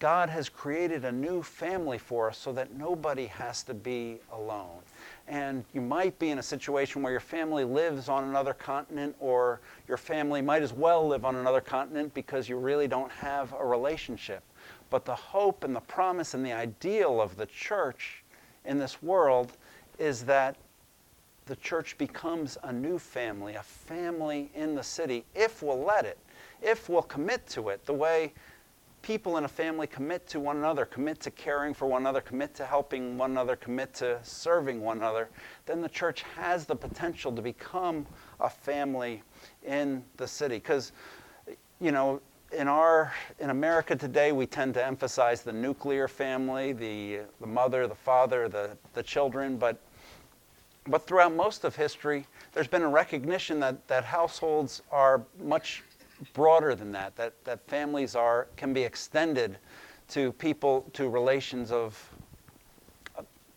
God 0.00 0.30
has 0.30 0.48
created 0.48 1.04
a 1.04 1.12
new 1.12 1.42
family 1.42 1.98
for 1.98 2.30
us 2.30 2.38
so 2.38 2.52
that 2.54 2.74
nobody 2.74 3.26
has 3.26 3.62
to 3.64 3.74
be 3.74 4.18
alone. 4.32 4.80
And 5.28 5.62
you 5.74 5.82
might 5.82 6.18
be 6.18 6.30
in 6.30 6.38
a 6.38 6.42
situation 6.42 7.02
where 7.02 7.12
your 7.12 7.20
family 7.20 7.64
lives 7.64 8.08
on 8.08 8.24
another 8.24 8.54
continent, 8.54 9.14
or 9.20 9.60
your 9.86 9.98
family 9.98 10.40
might 10.40 10.62
as 10.62 10.72
well 10.72 11.06
live 11.06 11.26
on 11.26 11.36
another 11.36 11.60
continent 11.60 12.14
because 12.14 12.48
you 12.48 12.56
really 12.56 12.88
don't 12.88 13.12
have 13.12 13.52
a 13.52 13.64
relationship. 13.64 14.42
But 14.88 15.04
the 15.04 15.14
hope 15.14 15.64
and 15.64 15.76
the 15.76 15.80
promise 15.80 16.32
and 16.32 16.44
the 16.44 16.52
ideal 16.54 17.20
of 17.20 17.36
the 17.36 17.46
church 17.46 18.24
in 18.64 18.78
this 18.78 19.02
world 19.02 19.52
is 19.98 20.24
that 20.24 20.56
the 21.44 21.56
church 21.56 21.98
becomes 21.98 22.56
a 22.62 22.72
new 22.72 22.98
family, 22.98 23.54
a 23.54 23.62
family 23.62 24.50
in 24.54 24.74
the 24.74 24.82
city, 24.82 25.24
if 25.34 25.62
we'll 25.62 25.84
let 25.84 26.06
it 26.06 26.18
if 26.62 26.88
we'll 26.88 27.02
commit 27.02 27.46
to 27.48 27.68
it 27.68 27.84
the 27.86 27.94
way 27.94 28.32
people 29.02 29.38
in 29.38 29.44
a 29.44 29.48
family 29.48 29.86
commit 29.86 30.26
to 30.28 30.38
one 30.38 30.58
another, 30.58 30.84
commit 30.84 31.20
to 31.20 31.30
caring 31.30 31.72
for 31.72 31.86
one 31.86 32.02
another, 32.02 32.20
commit 32.20 32.54
to 32.54 32.66
helping 32.66 33.16
one 33.16 33.30
another, 33.30 33.56
commit 33.56 33.94
to 33.94 34.18
serving 34.22 34.80
one 34.80 34.98
another, 34.98 35.28
then 35.66 35.80
the 35.80 35.88
church 35.88 36.22
has 36.36 36.66
the 36.66 36.76
potential 36.76 37.32
to 37.32 37.42
become 37.42 38.06
a 38.40 38.50
family 38.50 39.22
in 39.64 40.04
the 40.16 40.26
city. 40.26 40.56
Because 40.56 40.92
you 41.80 41.92
know, 41.92 42.20
in 42.52 42.68
our 42.68 43.12
in 43.38 43.50
America 43.50 43.96
today, 43.96 44.32
we 44.32 44.44
tend 44.44 44.74
to 44.74 44.84
emphasize 44.84 45.42
the 45.42 45.52
nuclear 45.52 46.08
family, 46.08 46.72
the 46.72 47.20
the 47.40 47.46
mother, 47.46 47.86
the 47.86 47.94
father, 47.94 48.48
the 48.48 48.76
the 48.92 49.02
children, 49.02 49.56
but 49.56 49.80
but 50.86 51.06
throughout 51.06 51.32
most 51.34 51.64
of 51.64 51.76
history, 51.76 52.26
there's 52.52 52.66
been 52.66 52.82
a 52.82 52.88
recognition 52.88 53.60
that, 53.60 53.86
that 53.88 54.04
households 54.04 54.82
are 54.90 55.22
much 55.38 55.82
broader 56.32 56.74
than 56.74 56.92
that, 56.92 57.16
that, 57.16 57.44
that 57.44 57.66
families 57.66 58.14
are, 58.14 58.48
can 58.56 58.72
be 58.72 58.82
extended 58.82 59.58
to 60.08 60.32
people, 60.32 60.88
to 60.92 61.08
relations 61.08 61.70
of, 61.70 62.12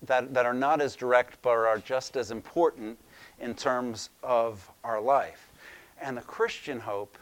that, 0.04 0.34
that 0.34 0.46
are 0.46 0.54
not 0.54 0.82
as 0.82 0.96
direct 0.96 1.42
but 1.42 1.52
are 1.52 1.80
just 1.80 2.16
as 2.16 2.32
important 2.32 2.98
in 3.40 3.54
terms 3.54 4.10
of 4.22 4.70
our 4.84 5.02
life. 5.02 5.52
And 6.02 6.18
the 6.18 6.22
Christian 6.22 6.80
hope 6.80 7.18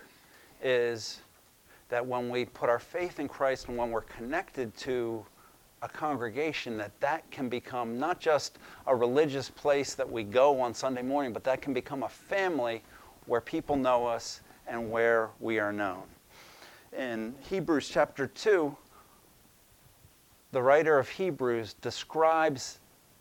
is 0.63 1.21
that 1.89 2.05
when 2.05 2.29
we 2.29 2.45
put 2.45 2.69
our 2.69 2.79
faith 2.79 3.19
in 3.19 3.27
Christ 3.27 3.67
and 3.67 3.77
when 3.77 3.91
we're 3.91 4.01
connected 4.01 4.75
to 4.77 5.25
a 5.81 5.89
congregation 5.89 6.77
that 6.77 6.97
that 6.99 7.29
can 7.31 7.49
become 7.49 7.99
not 7.99 8.19
just 8.19 8.59
a 8.87 8.95
religious 8.95 9.49
place 9.49 9.95
that 9.95 10.09
we 10.09 10.23
go 10.23 10.61
on 10.61 10.73
Sunday 10.73 11.01
morning, 11.01 11.33
but 11.33 11.43
that 11.43 11.61
can 11.61 11.73
become 11.73 12.03
a 12.03 12.09
family 12.09 12.83
where 13.25 13.41
people 13.41 13.75
know 13.75 14.05
us 14.05 14.41
and 14.67 14.91
where 14.91 15.29
we 15.39 15.59
are 15.59 15.73
known. 15.73 16.03
In 16.97 17.33
Hebrews 17.49 17.89
chapter 17.89 18.27
2, 18.27 18.75
the 20.51 20.61
writer 20.61 20.99
of 20.99 21.07
Hebrews 21.07 21.75
describes 21.75 22.79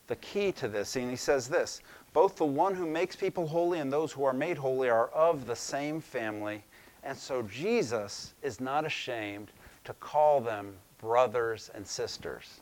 the 0.09 0.17
key 0.17 0.51
to 0.53 0.67
this, 0.67 0.97
and 0.97 1.09
he 1.09 1.17
says 1.17 1.49
this 1.49 1.81
Both 2.13 2.37
the 2.37 2.45
one 2.45 2.75
who 2.75 2.87
makes 2.87 3.15
people 3.15 3.47
holy 3.47 3.79
and 3.79 3.93
those 3.93 4.13
who 4.13 4.25
are 4.25 4.33
made 4.33 4.59
holy 4.59 4.91
are 4.91 5.09
of 5.09 5.47
the 5.47 5.55
same 5.55 6.01
family, 6.01 6.65
and 7.05 7.17
so 7.17 7.43
Jesus 7.43 8.35
is 8.43 8.61
not 8.61 8.85
ashamed 8.85 9.53
to 9.85 9.95
call 9.95 10.41
them 10.41 10.75
brothers 10.99 11.71
and 11.75 11.87
sisters. 11.87 12.61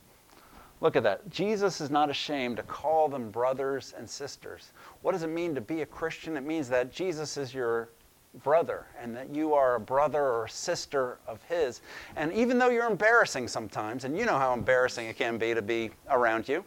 Look 0.81 0.95
at 0.95 1.03
that. 1.03 1.29
Jesus 1.31 1.81
is 1.81 1.91
not 1.91 2.09
ashamed 2.09 2.59
to 2.59 2.63
call 2.63 3.09
them 3.09 3.31
brothers 3.31 3.95
and 3.97 4.09
sisters. 4.09 4.71
What 5.03 5.13
does 5.13 5.25
it 5.25 5.29
mean 5.29 5.55
to 5.57 5.61
be 5.61 5.83
a 5.83 5.87
Christian? 5.87 6.37
It 6.37 6.45
means 6.45 6.69
that 6.69 6.93
Jesus 6.93 7.37
is 7.37 7.53
your 7.53 7.89
brother 8.43 8.87
and 9.01 9.17
that 9.17 9.35
you 9.35 9.55
are 9.55 9.77
a 9.77 9.81
brother 9.81 10.23
or 10.23 10.49
sister 10.49 11.19
of 11.27 11.43
his. 11.45 11.81
And 12.17 12.33
even 12.33 12.59
though 12.59 12.69
you're 12.69 12.91
embarrassing 12.91 13.49
sometimes, 13.49 14.05
and 14.05 14.17
you 14.17 14.27
know 14.27 14.39
how 14.39 14.53
embarrassing 14.53 15.07
it 15.07 15.17
can 15.17 15.39
be 15.39 15.55
to 15.55 15.63
be 15.63 15.91
around 16.11 16.49
you, 16.49 16.65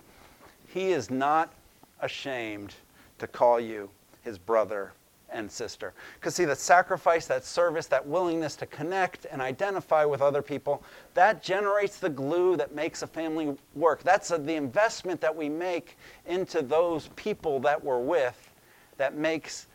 he 0.68 0.92
is 0.92 1.10
not 1.10 1.54
ashamed 2.02 2.74
to 3.20 3.28
call 3.28 3.60
you 3.60 3.90
his 4.24 4.38
brother 4.38 4.92
and 5.32 5.50
sister. 5.50 5.94
Because, 6.20 6.36
see, 6.36 6.46
that 6.46 6.58
sacrifice, 6.58 7.26
that 7.28 7.46
service, 7.46 7.88
that 7.88 8.06
willingness 8.06 8.56
to 8.58 8.66
connect 8.66 9.26
and 9.32 9.42
identify 9.42 10.04
with 10.04 10.22
other 10.22 10.42
people, 10.42 10.84
that 11.14 11.42
generates 11.42 12.00
the 12.00 12.10
glue 12.10 12.58
that 12.58 12.76
makes 12.76 13.02
a 13.02 13.08
family 13.08 13.56
work. 13.76 14.04
That's 14.04 14.32
a, 14.32 14.38
the 14.38 14.56
investment 14.56 15.22
that 15.22 15.34
we 15.36 15.48
make 15.48 15.98
into 16.26 16.62
those 16.62 17.10
people 17.16 17.60
that 17.62 17.82
we're 17.82 18.00
with 18.00 18.52
that 18.98 19.16
makes 19.16 19.68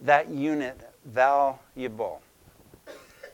that 0.00 0.28
unit 0.30 0.89
valuable. 1.06 2.20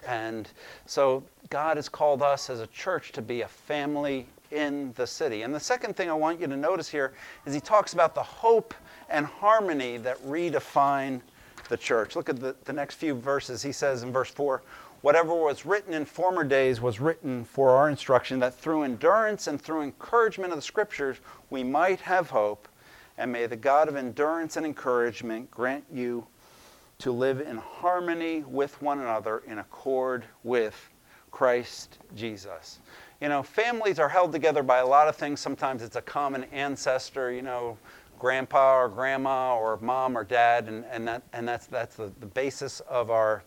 And 0.07 0.49
so, 0.87 1.25
God 1.51 1.77
has 1.77 1.89
called 1.89 2.23
us 2.23 2.49
as 2.51 2.61
a 2.61 2.67
church 2.69 3.13
to 3.13 3.23
be 3.23 3.43
a 3.43 3.49
family 3.49 4.27
in 4.51 4.93
the 4.95 5.07
city. 5.07 5.43
And 5.43 5.55
the 5.55 5.61
second 5.61 5.97
thing 5.97 6.09
I 6.11 6.15
want 6.15 6.41
you 6.41 6.47
to 6.47 6.57
notice 6.57 6.89
here 6.89 7.13
is 7.45 7.55
he 7.55 7.61
talks 7.61 7.93
about 7.93 8.15
the 8.15 8.23
hope 8.23 8.75
and 9.09 9.27
harmony 9.27 9.97
that 9.99 10.19
redefine 10.25 11.21
the 11.69 11.77
church. 11.77 12.17
Look 12.17 12.29
at 12.29 12.41
the, 12.41 12.55
the 12.65 12.73
next 12.73 12.95
few 12.95 13.15
verses. 13.15 13.63
He 13.63 13.73
says 13.73 14.03
in 14.03 14.13
verse 14.13 14.31
4 14.31 14.63
Whatever 15.03 15.35
was 15.35 15.67
written 15.67 15.93
in 15.93 16.05
former 16.05 16.43
days 16.43 16.81
was 16.81 17.01
written 17.01 17.45
for 17.45 17.71
our 17.71 17.89
instruction, 17.89 18.41
that 18.41 18.55
through 18.55 18.83
endurance 18.83 19.47
and 19.47 19.61
through 19.61 19.83
encouragement 19.83 20.53
of 20.53 20.59
the 20.59 20.63
Scriptures 20.63 21.19
we 21.51 21.63
might 21.63 22.01
have 22.01 22.31
hope. 22.31 22.67
And 23.19 23.31
may 23.33 23.47
the 23.47 23.57
God 23.57 23.89
of 23.89 23.97
endurance 23.97 24.57
and 24.57 24.67
encouragement 24.67 25.51
grant 25.51 25.85
you 25.93 26.27
to 26.99 27.13
live 27.13 27.41
in 27.41 27.57
harmony 27.57 28.43
with 28.47 28.81
one 28.81 29.01
another 29.01 29.43
in 29.47 29.59
accord 29.59 30.25
with 30.45 30.91
Christ 31.31 31.99
Jesus. 32.15 32.79
You 33.21 33.29
know, 33.29 33.43
families 33.43 33.99
are 33.99 34.09
held 34.09 34.33
together 34.33 34.63
by 34.63 34.79
a 34.79 34.87
lot 34.87 35.09
of 35.09 35.17
things. 35.17 35.41
Sometimes 35.41 35.83
it's 35.83 35.97
a 35.97 36.03
common 36.03 36.45
ancestor, 36.45 37.33
you 37.33 37.43
know, 37.43 37.77
grandpa 38.19 38.79
or 38.79 38.89
grandma 38.89 39.57
or 39.57 39.79
mom 39.83 40.17
or 40.17 40.25
dad, 40.25 40.69
and, 40.69 40.85
and, 40.91 41.07
that, 41.07 41.23
and 41.33 41.47
that's, 41.47 41.67
that's 41.67 41.97
the, 41.97 42.11
the 42.21 42.27
basis 42.27 42.81
of 42.81 43.11
our, 43.11 43.43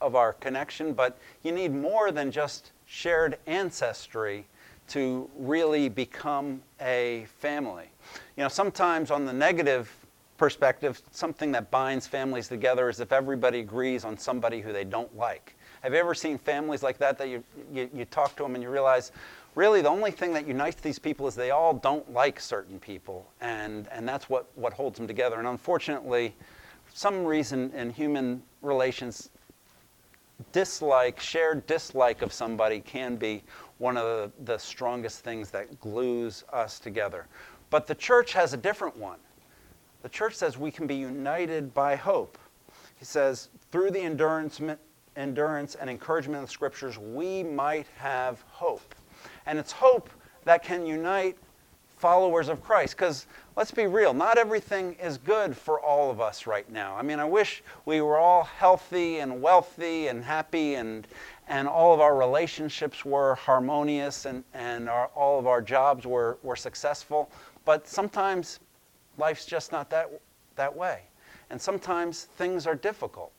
of 0.00 0.16
our 0.16 0.32
connection. 0.32 0.92
But 0.92 1.18
you 1.42 1.52
need 1.52 1.72
more 1.72 2.10
than 2.10 2.30
just 2.30 2.72
shared 2.86 3.38
ancestry 3.46 4.46
to 4.88 5.30
really 5.38 5.88
become 5.88 6.60
a 6.80 7.26
family. 7.38 7.90
You 8.36 8.42
know, 8.42 8.48
sometimes 8.48 9.12
on 9.12 9.24
the 9.24 9.32
negative 9.32 9.94
perspective, 10.40 11.02
something 11.10 11.52
that 11.52 11.70
binds 11.70 12.06
families 12.06 12.48
together 12.48 12.88
is 12.88 12.98
if 12.98 13.12
everybody 13.12 13.58
agrees 13.58 14.06
on 14.06 14.16
somebody 14.16 14.62
who 14.62 14.72
they 14.72 14.84
don't 14.84 15.14
like. 15.14 15.54
Have 15.82 15.92
you 15.92 15.98
ever 15.98 16.14
seen 16.14 16.38
families 16.38 16.82
like 16.82 16.96
that 16.96 17.18
that 17.18 17.28
you, 17.28 17.44
you, 17.70 17.90
you 17.92 18.06
talk 18.06 18.36
to 18.36 18.42
them 18.42 18.54
and 18.54 18.64
you 18.64 18.70
realize, 18.70 19.12
really 19.54 19.82
the 19.82 19.90
only 19.90 20.10
thing 20.10 20.32
that 20.32 20.48
unites 20.48 20.80
these 20.80 20.98
people 20.98 21.28
is 21.28 21.34
they 21.34 21.50
all 21.50 21.74
don't 21.74 22.10
like 22.10 22.40
certain 22.40 22.80
people, 22.80 23.30
and, 23.42 23.86
and 23.92 24.08
that's 24.08 24.30
what, 24.30 24.46
what 24.54 24.72
holds 24.72 24.96
them 24.96 25.06
together. 25.06 25.38
And 25.38 25.46
unfortunately, 25.46 26.34
some 26.94 27.22
reason 27.26 27.70
in 27.74 27.90
human 27.90 28.42
relations, 28.62 29.28
dislike, 30.52 31.20
shared 31.20 31.66
dislike 31.66 32.22
of 32.22 32.32
somebody 32.32 32.80
can 32.80 33.16
be 33.16 33.42
one 33.76 33.98
of 33.98 34.04
the, 34.04 34.44
the 34.44 34.58
strongest 34.58 35.22
things 35.22 35.50
that 35.50 35.78
glues 35.80 36.44
us 36.50 36.78
together. 36.78 37.26
But 37.68 37.86
the 37.86 37.94
church 37.94 38.32
has 38.32 38.54
a 38.54 38.56
different 38.56 38.96
one. 38.96 39.18
The 40.02 40.08
church 40.08 40.34
says 40.34 40.56
we 40.56 40.70
can 40.70 40.86
be 40.86 40.94
united 40.94 41.74
by 41.74 41.96
hope. 41.96 42.38
He 42.98 43.04
says, 43.04 43.48
through 43.70 43.90
the 43.90 44.00
endurance, 44.00 44.60
endurance 45.16 45.74
and 45.74 45.90
encouragement 45.90 46.42
of 46.42 46.48
the 46.48 46.52
scriptures, 46.52 46.98
we 46.98 47.42
might 47.42 47.86
have 47.96 48.42
hope. 48.48 48.94
And 49.46 49.58
it's 49.58 49.72
hope 49.72 50.10
that 50.44 50.62
can 50.62 50.86
unite 50.86 51.36
followers 52.00 52.48
of 52.48 52.62
Christ. 52.62 52.96
Because 52.96 53.26
let's 53.56 53.70
be 53.70 53.86
real, 53.86 54.14
not 54.14 54.38
everything 54.38 54.94
is 54.94 55.18
good 55.18 55.54
for 55.56 55.80
all 55.80 56.10
of 56.10 56.20
us 56.20 56.46
right 56.46 56.68
now. 56.70 56.96
I 56.96 57.02
mean, 57.02 57.20
I 57.20 57.26
wish 57.26 57.62
we 57.84 58.00
were 58.00 58.16
all 58.16 58.44
healthy 58.44 59.18
and 59.18 59.42
wealthy 59.42 60.08
and 60.08 60.24
happy 60.24 60.76
and, 60.76 61.06
and 61.46 61.68
all 61.68 61.92
of 61.92 62.00
our 62.00 62.16
relationships 62.16 63.04
were 63.04 63.34
harmonious 63.34 64.24
and, 64.24 64.44
and 64.54 64.88
our, 64.88 65.08
all 65.08 65.38
of 65.38 65.46
our 65.46 65.60
jobs 65.60 66.06
were, 66.06 66.38
were 66.42 66.56
successful. 66.56 67.30
But 67.66 67.86
sometimes 67.86 68.60
life's 69.18 69.44
just 69.44 69.72
not 69.72 69.90
that, 69.90 70.10
that 70.56 70.74
way. 70.74 71.02
And 71.50 71.60
sometimes 71.60 72.24
things 72.24 72.66
are 72.66 72.74
difficult. 72.74 73.32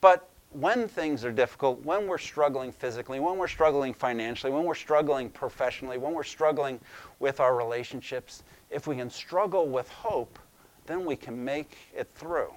But 0.00 0.28
when 0.50 0.86
things 0.86 1.24
are 1.24 1.32
difficult, 1.32 1.82
when 1.84 2.06
we're 2.06 2.18
struggling 2.18 2.72
physically, 2.72 3.20
when 3.20 3.38
we're 3.38 3.48
struggling 3.48 3.94
financially, 3.94 4.52
when 4.52 4.64
we're 4.64 4.74
struggling 4.74 5.30
professionally, 5.30 5.98
when 5.98 6.12
we're 6.12 6.22
struggling 6.22 6.78
with 7.20 7.40
our 7.40 7.56
relationships, 7.56 8.42
if 8.70 8.86
we 8.86 8.96
can 8.96 9.10
struggle 9.10 9.68
with 9.68 9.88
hope, 9.88 10.38
then 10.86 11.04
we 11.04 11.16
can 11.16 11.42
make 11.42 11.76
it 11.94 12.08
through. 12.14 12.52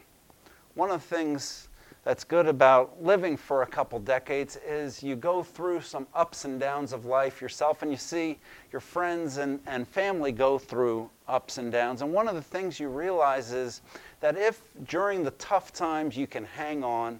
One 0.73 0.91
of 0.91 1.01
the 1.01 1.15
things 1.15 1.69
that's 2.05 2.23
good 2.23 2.47
about 2.47 3.03
living 3.03 3.35
for 3.35 3.63
a 3.63 3.67
couple 3.67 3.99
decades 3.99 4.57
is 4.65 5.03
you 5.03 5.17
go 5.17 5.43
through 5.43 5.81
some 5.81 6.07
ups 6.13 6.45
and 6.45 6.59
downs 6.59 6.93
of 6.93 7.05
life 7.05 7.41
yourself 7.41 7.81
and 7.81 7.91
you 7.91 7.97
see 7.97 8.39
your 8.71 8.79
friends 8.79 9.37
and, 9.37 9.59
and 9.67 9.87
family 9.87 10.31
go 10.31 10.57
through 10.57 11.09
ups 11.27 11.57
and 11.57 11.71
downs. 11.71 12.01
And 12.01 12.13
one 12.13 12.27
of 12.27 12.35
the 12.35 12.41
things 12.41 12.79
you 12.79 12.87
realize 12.87 13.51
is 13.51 13.81
that 14.21 14.37
if 14.37 14.61
during 14.87 15.23
the 15.23 15.31
tough 15.31 15.73
times 15.73 16.15
you 16.15 16.27
can 16.27 16.45
hang 16.45 16.83
on, 16.83 17.19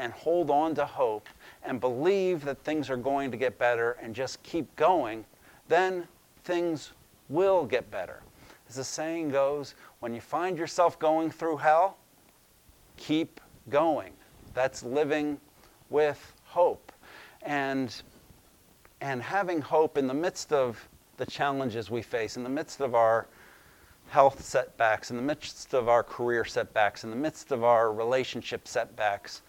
and 0.00 0.14
hold 0.14 0.50
on 0.50 0.74
to 0.74 0.86
hope 0.86 1.28
and 1.62 1.78
believe 1.78 2.42
that 2.42 2.58
things 2.64 2.88
are 2.88 2.96
going 2.96 3.30
to 3.30 3.36
get 3.36 3.58
better 3.58 3.98
and 4.00 4.14
just 4.14 4.42
keep 4.42 4.74
going, 4.74 5.26
then 5.68 6.08
things 6.44 6.92
will 7.28 7.66
get 7.66 7.90
better. 7.90 8.22
As 8.66 8.76
the 8.76 8.84
saying 8.84 9.28
goes, 9.28 9.74
when 9.98 10.14
you 10.14 10.22
find 10.22 10.56
yourself 10.56 10.98
going 10.98 11.30
through 11.30 11.58
hell, 11.58 11.98
keep 12.96 13.42
going. 13.68 14.12
That's 14.54 14.82
living 14.82 15.38
with 15.88 16.34
hope. 16.44 16.92
And, 17.42 17.94
and 19.00 19.22
having 19.22 19.60
hope 19.60 19.96
in 19.96 20.06
the 20.06 20.14
midst 20.14 20.52
of 20.52 20.88
the 21.16 21.26
challenges 21.26 21.90
we 21.90 22.02
face, 22.02 22.36
in 22.36 22.42
the 22.42 22.48
midst 22.48 22.80
of 22.80 22.94
our 22.94 23.26
health 24.08 24.42
setbacks, 24.42 25.10
in 25.10 25.16
the 25.16 25.22
midst 25.22 25.74
of 25.74 25.88
our 25.88 26.02
career 26.02 26.44
setbacks, 26.44 27.04
in 27.04 27.10
the 27.10 27.16
midst 27.16 27.52
of 27.52 27.62
our 27.62 27.92
relationship 27.92 28.66
setbacks, 28.66 29.42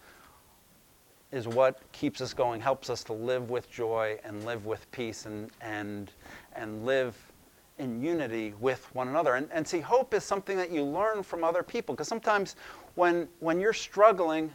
is 1.32 1.48
what 1.48 1.80
keeps 1.92 2.20
us 2.20 2.34
going, 2.34 2.60
helps 2.60 2.90
us 2.90 3.02
to 3.04 3.12
live 3.12 3.50
with 3.50 3.70
joy 3.70 4.18
and 4.22 4.44
live 4.44 4.66
with 4.66 4.88
peace 4.92 5.26
and, 5.26 5.50
and, 5.62 6.12
and 6.54 6.84
live 6.84 7.16
in 7.78 8.02
unity 8.02 8.54
with 8.60 8.94
one 8.94 9.08
another. 9.08 9.34
And, 9.34 9.48
and 9.50 9.66
see, 9.66 9.80
hope 9.80 10.14
is 10.14 10.24
something 10.24 10.56
that 10.58 10.70
you 10.70 10.84
learn 10.84 11.22
from 11.22 11.42
other 11.42 11.62
people 11.62 11.94
because 11.94 12.08
sometimes 12.08 12.54
when, 12.94 13.28
when 13.40 13.58
you're 13.58 13.72
struggling, 13.72 14.54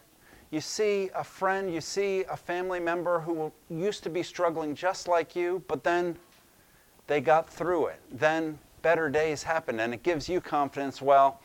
you 0.51 0.61
see 0.61 1.09
a 1.13 1.23
friend, 1.23 1.73
you 1.73 1.81
see 1.81 2.23
a 2.29 2.37
family 2.37 2.79
member 2.79 3.19
who 3.19 3.51
used 3.69 4.03
to 4.03 4.09
be 4.09 4.23
struggling 4.23 4.75
just 4.75 5.07
like 5.07 5.35
you, 5.35 5.63
but 5.67 5.83
then 5.83 6.17
they 7.07 7.21
got 7.21 7.49
through 7.49 7.87
it. 7.87 7.99
Then 8.11 8.57
better 8.81 9.09
days 9.09 9.43
happened, 9.43 9.81
and 9.81 9.93
it 9.93 10.03
gives 10.03 10.29
you 10.29 10.39
confidence 10.39 11.01
well, 11.01 11.41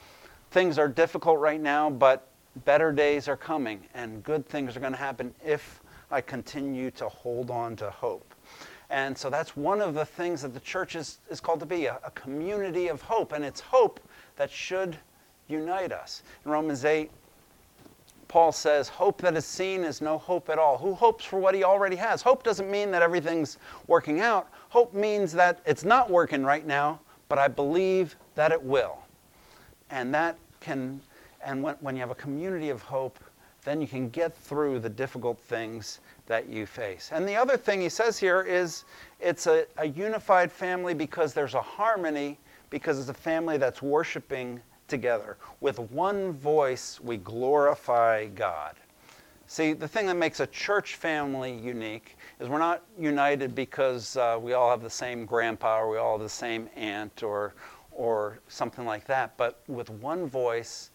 things 0.51 0.79
are 0.79 0.89
difficult 0.89 1.39
right 1.41 1.61
now, 1.61 1.91
but 1.91 2.29
better 2.65 2.93
days 2.93 3.27
are 3.29 3.37
coming, 3.37 3.87
and 3.95 4.23
good 4.23 4.47
things 4.47 4.77
are 4.77 4.81
going 4.81 4.93
to 4.93 4.99
happen 4.99 5.35
if 5.45 5.81
I 6.11 6.21
continue 6.21 6.91
to 6.93 7.09
hold 7.09 7.51
on 7.51 7.75
to 7.77 7.91
hope. 7.91 8.35
And 8.91 9.17
so 9.17 9.31
that's 9.31 9.57
one 9.57 9.81
of 9.81 9.95
the 9.95 10.05
things 10.05 10.43
that 10.43 10.53
the 10.53 10.61
church 10.61 10.95
is, 10.95 11.19
is 11.31 11.41
called 11.41 11.61
to 11.61 11.67
be 11.67 11.87
a, 11.87 11.99
a 12.05 12.11
community 12.11 12.89
of 12.89 13.01
hope, 13.01 13.33
and 13.33 13.45
it's 13.45 13.61
hope 13.61 13.99
that 14.37 14.51
should 14.51 14.97
unite 15.49 15.93
us. 15.93 16.23
In 16.45 16.51
Romans 16.51 16.85
8, 16.85 17.11
Paul 18.33 18.51
says, 18.51 18.89
Hope 18.89 19.21
that 19.21 19.37
is 19.37 19.45
seen 19.45 19.85
is 19.85 20.01
no 20.01 20.17
hope 20.17 20.49
at 20.49 20.59
all. 20.59 20.79
Who 20.79 20.95
hopes 20.95 21.23
for 21.23 21.39
what 21.39 21.55
he 21.55 21.65
already 21.65 21.97
has? 21.97 22.23
Hope 22.23 22.43
doesn't 22.43 22.71
mean 22.71 22.91
that 22.93 23.03
everything's 23.03 23.59
working 23.89 24.21
out. 24.21 24.49
Hope 24.71 24.95
means 24.95 25.33
that 25.33 25.61
it's 25.67 25.85
not 25.85 26.09
working 26.09 26.43
right 26.43 26.67
now, 26.67 26.99
but 27.29 27.39
I 27.39 27.47
believe 27.47 28.17
that 28.35 28.51
it 28.51 28.63
will. 28.63 28.97
And 29.91 30.15
that 30.15 30.39
can, 30.61 30.99
and 31.45 31.63
when, 31.63 31.75
when 31.81 31.95
you 31.95 32.01
have 32.01 32.11
a 32.11 32.15
community 32.15 32.71
of 32.71 32.81
hope, 32.81 33.19
then 33.65 33.83
you 33.83 33.87
can 33.87 34.09
get 34.09 34.35
through 34.35 34.81
the 34.81 34.89
difficult 34.89 35.39
things 35.39 36.01
that 36.25 36.49
you 36.49 36.65
face. 36.65 37.11
And 37.13 37.29
the 37.29 37.37
other 37.37 37.59
thing 37.59 37.83
he 37.83 37.91
says 37.91 38.19
here 38.19 38.41
is 38.41 38.87
it's 39.21 39.47
a, 39.47 39.67
a 39.77 39.89
unified 39.89 40.51
family 40.51 40.95
because 40.95 41.35
there's 41.35 41.53
a 41.53 41.61
harmony, 41.61 42.39
because 42.71 42.99
it's 42.99 43.11
a 43.11 43.15
family 43.15 43.59
that's 43.59 43.83
worshiping 43.83 44.59
together. 44.93 45.39
With 45.63 45.79
one 45.79 46.35
voice, 46.35 47.01
we 47.03 47.17
glorify 47.17 48.27
God. 48.27 48.77
See, 49.47 49.73
the 49.73 49.89
thing 49.89 50.07
that 50.07 50.17
makes 50.17 50.41
a 50.41 50.47
church 50.47 50.97
family 50.97 51.59
unique 51.59 52.19
is 52.39 52.49
we're 52.51 52.59
not 52.59 52.83
united 52.99 53.55
because 53.55 54.19
uh, 54.19 54.39
we 54.39 54.53
all 54.53 54.69
have 54.69 54.83
the 54.83 54.91
same 54.91 55.25
grandpa 55.25 55.81
or 55.81 55.89
we 55.89 55.97
all 55.97 56.19
have 56.19 56.23
the 56.23 56.29
same 56.29 56.69
aunt 56.77 57.23
or, 57.23 57.55
or 57.91 58.39
something 58.49 58.85
like 58.85 59.07
that. 59.07 59.35
But 59.39 59.63
with 59.67 59.89
one 59.89 60.27
voice, 60.27 60.91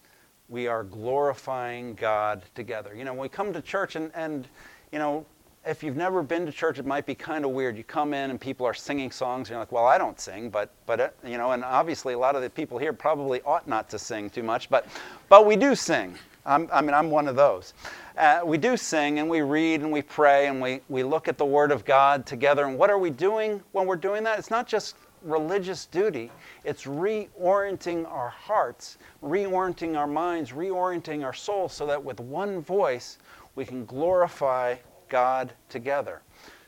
we 0.48 0.68
are 0.68 0.84
glorifying 0.84 1.94
God 1.94 2.44
together. 2.54 2.94
You 2.94 3.02
know, 3.02 3.12
when 3.12 3.22
we 3.22 3.28
come 3.28 3.52
to 3.52 3.60
church 3.60 3.96
and, 3.96 4.12
and 4.14 4.46
you 4.92 5.00
know, 5.00 5.26
if 5.68 5.82
you've 5.82 5.96
never 5.96 6.22
been 6.22 6.46
to 6.46 6.52
church, 6.52 6.78
it 6.78 6.86
might 6.86 7.04
be 7.04 7.14
kind 7.14 7.44
of 7.44 7.50
weird. 7.50 7.76
You 7.76 7.84
come 7.84 8.14
in 8.14 8.30
and 8.30 8.40
people 8.40 8.64
are 8.64 8.74
singing 8.74 9.10
songs, 9.10 9.48
and 9.48 9.50
you're 9.50 9.60
like, 9.60 9.70
"Well, 9.70 9.86
I 9.86 9.98
don't 9.98 10.18
sing," 10.18 10.48
but 10.48 10.70
but 10.86 11.00
uh, 11.00 11.08
you 11.24 11.36
know, 11.36 11.52
and 11.52 11.62
obviously 11.62 12.14
a 12.14 12.18
lot 12.18 12.34
of 12.34 12.42
the 12.42 12.50
people 12.50 12.78
here 12.78 12.92
probably 12.92 13.42
ought 13.42 13.68
not 13.68 13.90
to 13.90 13.98
sing 13.98 14.30
too 14.30 14.42
much, 14.42 14.70
but 14.70 14.86
but 15.28 15.46
we 15.46 15.56
do 15.56 15.74
sing. 15.74 16.16
I'm, 16.46 16.66
i 16.72 16.80
mean, 16.80 16.94
I'm 16.94 17.10
one 17.10 17.28
of 17.28 17.36
those. 17.36 17.74
Uh, 18.16 18.40
we 18.42 18.56
do 18.56 18.76
sing 18.78 19.18
and 19.18 19.28
we 19.28 19.42
read 19.42 19.82
and 19.82 19.92
we 19.92 20.00
pray 20.00 20.46
and 20.46 20.62
we, 20.62 20.80
we 20.88 21.02
look 21.02 21.28
at 21.28 21.36
the 21.36 21.44
Word 21.44 21.70
of 21.70 21.84
God 21.84 22.24
together. 22.24 22.64
And 22.64 22.78
what 22.78 22.88
are 22.88 22.98
we 22.98 23.10
doing 23.10 23.62
when 23.72 23.86
we're 23.86 23.96
doing 23.96 24.24
that? 24.24 24.38
It's 24.38 24.50
not 24.50 24.66
just 24.66 24.96
religious 25.22 25.84
duty, 25.84 26.30
it's 26.64 26.84
reorienting 26.84 28.10
our 28.10 28.30
hearts, 28.30 28.96
reorienting 29.22 29.98
our 29.98 30.06
minds, 30.06 30.52
reorienting 30.52 31.22
our 31.22 31.34
souls 31.34 31.74
so 31.74 31.86
that 31.86 32.02
with 32.02 32.18
one 32.18 32.62
voice 32.62 33.18
we 33.54 33.64
can 33.66 33.84
glorify 33.84 34.76
God 35.08 35.52
together. 35.68 36.22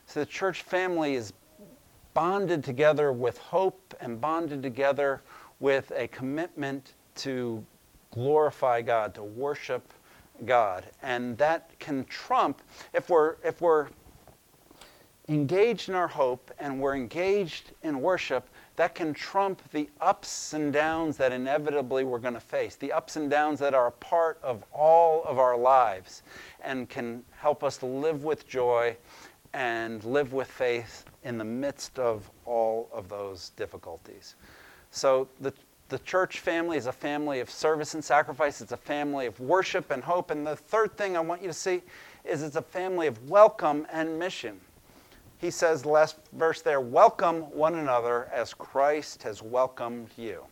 So 0.07 0.21
the 0.21 0.27
church 0.27 0.63
family 0.63 1.15
is 1.15 1.33
bonded 2.15 2.65
together 2.65 3.13
with 3.13 3.39
hope 3.39 3.95
and 4.01 4.21
bonded 4.21 4.63
together 4.63 5.23
with 5.61 5.93
a 5.95 6.09
commitment 6.09 6.95
to 7.17 7.65
glorify 8.11 8.83
God, 8.83 9.15
to 9.15 9.23
worship 9.23 9.93
God. 10.45 10.85
And 11.03 11.37
that 11.39 11.79
can 11.79 12.05
trump, 12.07 12.63
if 12.93 13.09
we're, 13.09 13.37
if 13.45 13.61
we're 13.61 13.89
engaged 15.29 15.89
in 15.89 15.95
our 15.95 16.09
hope 16.09 16.51
and 16.59 16.81
we're 16.81 16.97
engaged 16.97 17.73
in 17.83 18.01
worship, 18.01 18.49
that 18.81 18.95
can 18.95 19.13
trump 19.13 19.61
the 19.73 19.91
ups 20.01 20.55
and 20.55 20.73
downs 20.73 21.19
that 21.19 21.33
inevitably 21.33 22.03
we're 22.03 22.19
going 22.19 22.33
to 22.33 22.41
face, 22.41 22.77
the 22.77 22.91
ups 22.91 23.17
and 23.17 23.31
downs 23.31 23.59
that 23.59 23.75
are 23.75 23.89
a 23.89 23.93
part 23.93 24.39
of 24.43 24.65
all 24.73 25.23
of 25.25 25.39
our 25.39 25.55
lives 25.55 26.23
and 26.63 26.89
can 26.89 27.23
help 27.37 27.63
us 27.63 27.83
live 27.83 28.25
with 28.25 28.49
joy 28.49 28.97
and 29.53 30.03
live 30.05 30.33
with 30.33 30.49
faith 30.49 31.05
in 31.25 31.37
the 31.37 31.45
midst 31.45 31.99
of 31.99 32.31
all 32.47 32.89
of 32.91 33.11
those 33.11 33.51
difficulties. 33.51 34.37
So 34.93 35.29
the, 35.43 35.53
the 35.91 35.99
church 35.99 36.41
family 36.41 36.79
is 36.79 36.87
a 36.87 36.93
family 36.93 37.41
of 37.41 37.51
service 37.51 37.93
and 37.93 38.03
sacrifice. 38.03 38.63
It's 38.63 38.73
a 38.73 38.79
family 38.79 39.27
of 39.27 39.39
worship 39.41 39.91
and 39.91 40.03
hope. 40.03 40.31
And 40.31 40.47
the 40.47 40.57
third 40.57 40.97
thing 40.97 41.19
I 41.19 41.21
want 41.21 41.43
you 41.43 41.49
to 41.49 41.53
see 41.53 41.83
is 42.25 42.43
it's 42.43 42.57
a 42.57 42.63
family 42.63 43.09
of 43.09 43.29
welcome 43.29 43.87
and 43.93 44.19
mission. 44.19 44.59
He 45.41 45.51
says, 45.51 45.87
last 45.87 46.17
verse 46.33 46.61
there, 46.61 46.81
welcome 46.81 47.51
one 47.51 47.77
another 47.77 48.29
as 48.33 48.53
Christ 48.53 49.23
has 49.23 49.43
welcomed 49.43 50.11
you. 50.17 50.45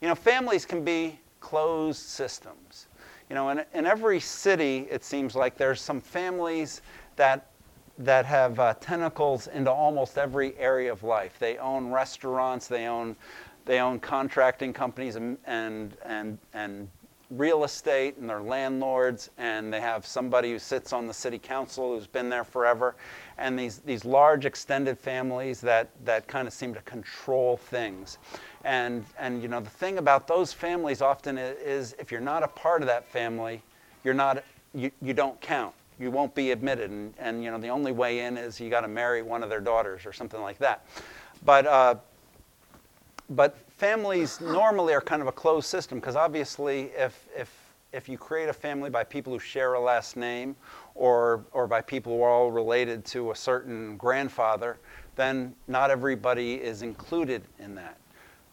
You 0.00 0.08
know, 0.08 0.14
families 0.14 0.64
can 0.64 0.82
be 0.82 1.18
closed 1.40 2.00
systems. 2.00 2.86
You 3.28 3.34
know, 3.34 3.50
in, 3.50 3.62
in 3.74 3.86
every 3.86 4.18
city, 4.18 4.88
it 4.90 5.04
seems 5.04 5.36
like 5.36 5.58
there's 5.58 5.80
some 5.80 6.00
families 6.00 6.80
that 7.16 7.46
that 7.98 8.24
have 8.24 8.58
uh, 8.58 8.72
tentacles 8.80 9.46
into 9.48 9.70
almost 9.70 10.16
every 10.16 10.56
area 10.56 10.90
of 10.90 11.02
life. 11.02 11.38
They 11.38 11.58
own 11.58 11.90
restaurants, 11.90 12.66
they 12.66 12.86
own, 12.86 13.14
they 13.66 13.78
own 13.78 14.00
contracting 14.00 14.72
companies 14.72 15.16
and, 15.16 15.36
and, 15.44 15.94
and, 16.06 16.38
and 16.54 16.88
real 17.30 17.64
estate, 17.64 18.16
and 18.16 18.28
they're 18.28 18.40
landlords, 18.42 19.30
and 19.36 19.70
they 19.72 19.82
have 19.82 20.06
somebody 20.06 20.50
who 20.50 20.58
sits 20.58 20.94
on 20.94 21.06
the 21.06 21.12
city 21.12 21.38
council 21.38 21.94
who's 21.94 22.06
been 22.06 22.30
there 22.30 22.42
forever, 22.42 22.96
and 23.40 23.58
these, 23.58 23.78
these 23.78 24.04
large 24.04 24.44
extended 24.44 24.98
families 24.98 25.60
that, 25.62 25.88
that 26.04 26.28
kind 26.28 26.46
of 26.46 26.54
seem 26.54 26.74
to 26.74 26.80
control 26.82 27.56
things. 27.56 28.18
And, 28.64 29.04
and 29.18 29.42
you 29.42 29.48
know, 29.48 29.60
the 29.60 29.70
thing 29.70 29.98
about 29.98 30.28
those 30.28 30.52
families 30.52 31.00
often 31.00 31.38
is 31.38 31.96
if 31.98 32.12
you're 32.12 32.20
not 32.20 32.42
a 32.42 32.48
part 32.48 32.82
of 32.82 32.88
that 32.88 33.08
family, 33.08 33.62
you're 34.04 34.14
not, 34.14 34.44
you, 34.74 34.90
you 35.02 35.14
don't 35.14 35.40
count. 35.40 35.74
You 35.98 36.10
won't 36.10 36.34
be 36.34 36.50
admitted. 36.50 36.90
And, 36.90 37.14
and 37.18 37.42
you 37.42 37.50
know, 37.50 37.58
the 37.58 37.68
only 37.68 37.92
way 37.92 38.20
in 38.20 38.36
is 38.36 38.60
you 38.60 38.70
got 38.70 38.82
to 38.82 38.88
marry 38.88 39.22
one 39.22 39.42
of 39.42 39.48
their 39.48 39.60
daughters 39.60 40.06
or 40.06 40.12
something 40.12 40.40
like 40.40 40.58
that. 40.58 40.86
But, 41.44 41.66
uh, 41.66 41.94
but 43.30 43.56
families 43.76 44.40
normally 44.40 44.92
are 44.92 45.00
kind 45.00 45.22
of 45.22 45.28
a 45.28 45.32
closed 45.32 45.68
system 45.68 45.98
because 45.98 46.16
obviously 46.16 46.90
if, 46.96 47.26
if, 47.36 47.59
if 47.92 48.08
you 48.08 48.16
create 48.16 48.48
a 48.48 48.52
family 48.52 48.90
by 48.90 49.04
people 49.04 49.32
who 49.32 49.38
share 49.38 49.74
a 49.74 49.80
last 49.80 50.16
name 50.16 50.54
or, 50.94 51.44
or 51.52 51.66
by 51.66 51.80
people 51.80 52.16
who 52.16 52.22
are 52.22 52.30
all 52.30 52.50
related 52.50 53.04
to 53.06 53.30
a 53.30 53.36
certain 53.36 53.96
grandfather, 53.96 54.78
then 55.16 55.54
not 55.66 55.90
everybody 55.90 56.54
is 56.54 56.82
included 56.82 57.42
in 57.58 57.74
that. 57.74 57.98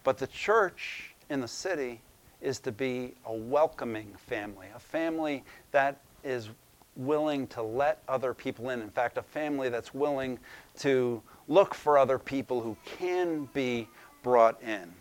But 0.04 0.18
the 0.18 0.26
church 0.26 1.14
in 1.30 1.40
the 1.40 1.48
city 1.48 2.00
is 2.40 2.58
to 2.60 2.72
be 2.72 3.14
a 3.26 3.32
welcoming 3.32 4.12
family, 4.16 4.66
a 4.74 4.78
family 4.78 5.44
that 5.72 6.00
is 6.24 6.50
willing 6.96 7.46
to 7.46 7.62
let 7.62 8.02
other 8.08 8.34
people 8.34 8.70
in. 8.70 8.82
In 8.82 8.90
fact, 8.90 9.18
a 9.18 9.22
family 9.22 9.68
that's 9.68 9.94
willing 9.94 10.38
to 10.78 11.22
look 11.46 11.74
for 11.74 11.96
other 11.96 12.18
people 12.18 12.60
who 12.60 12.76
can 12.84 13.48
be 13.52 13.88
brought 14.22 14.60
in. 14.62 14.92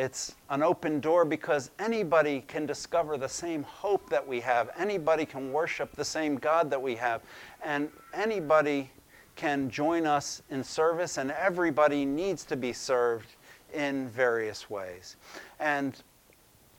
It's 0.00 0.34
an 0.48 0.62
open 0.62 0.98
door 1.00 1.26
because 1.26 1.70
anybody 1.78 2.42
can 2.48 2.64
discover 2.64 3.18
the 3.18 3.28
same 3.28 3.62
hope 3.64 4.08
that 4.08 4.26
we 4.26 4.40
have. 4.40 4.70
Anybody 4.78 5.26
can 5.26 5.52
worship 5.52 5.94
the 5.94 6.06
same 6.06 6.36
God 6.36 6.70
that 6.70 6.80
we 6.80 6.94
have. 6.94 7.20
And 7.62 7.90
anybody 8.14 8.90
can 9.36 9.68
join 9.68 10.06
us 10.06 10.40
in 10.48 10.64
service, 10.64 11.18
and 11.18 11.30
everybody 11.30 12.06
needs 12.06 12.46
to 12.46 12.56
be 12.56 12.72
served 12.72 13.34
in 13.74 14.08
various 14.08 14.70
ways. 14.70 15.16
And, 15.58 16.02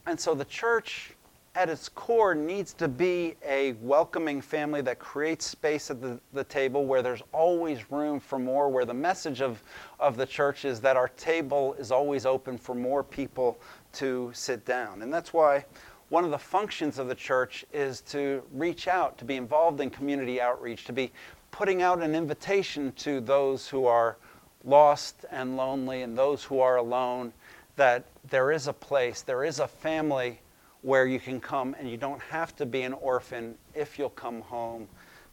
and 0.08 0.20
so 0.20 0.34
the 0.34 0.46
church, 0.46 1.14
at 1.54 1.70
its 1.70 1.90
core, 1.90 2.34
needs 2.34 2.74
to 2.74 2.88
be 2.88 3.36
a 3.46 3.74
welcoming 3.82 4.42
family 4.42 4.82
that 4.82 5.00
creates 5.00 5.46
space 5.46 5.92
at 5.92 6.02
the, 6.02 6.20
the 6.32 6.46
table 6.46 6.86
where 6.86 7.02
there's 7.02 7.24
always 7.34 7.92
room 7.92 8.20
for 8.20 8.40
more, 8.40 8.70
where 8.70 8.86
the 8.86 8.94
message 8.94 9.42
of, 9.42 9.62
of 10.00 10.16
the 10.16 10.26
church 10.26 10.64
is 10.64 10.80
that 10.80 10.96
our 10.96 11.10
table 11.10 11.74
is 11.74 11.92
always 11.92 12.26
open 12.26 12.58
for 12.58 12.74
more 12.74 13.04
people 13.04 13.60
to 13.94 14.32
sit 14.34 14.66
down. 14.66 15.02
And 15.02 15.14
that's 15.14 15.34
why 15.34 15.66
one 16.08 16.26
of 16.26 16.32
the 16.32 16.38
functions 16.38 17.00
of 17.00 17.08
the 17.08 17.16
church 17.16 17.66
is 17.72 18.02
to 18.02 18.44
reach 18.54 18.88
out, 18.88 19.18
to 19.18 19.26
be 19.26 19.36
involved 19.38 19.80
in 19.82 19.90
community 19.90 20.42
outreach, 20.42 20.86
to 20.86 20.94
be 20.94 21.12
putting 21.52 21.82
out 21.82 22.02
an 22.02 22.16
invitation 22.16 22.92
to 22.94 23.22
those 23.22 23.68
who 23.68 23.86
are 23.86 24.18
lost 24.64 25.26
and 25.32 25.58
lonely 25.58 26.02
and 26.02 26.18
those 26.18 26.44
who 26.44 26.60
are 26.60 26.78
alone, 26.78 27.34
that 27.76 28.06
there 28.30 28.52
is 28.52 28.68
a 28.68 28.74
place, 28.74 29.22
there 29.22 29.46
is 29.46 29.60
a 29.60 29.68
family 29.68 30.41
where 30.82 31.06
you 31.06 31.20
can 31.20 31.40
come 31.40 31.76
and 31.80 31.90
you 31.90 31.98
don't 31.98 32.22
have 32.22 32.56
to 32.56 32.66
be 32.66 32.82
an 32.82 32.94
orphan 32.94 33.56
if 33.76 34.00
you'll 34.00 34.10
come 34.10 34.42
home 34.42 34.88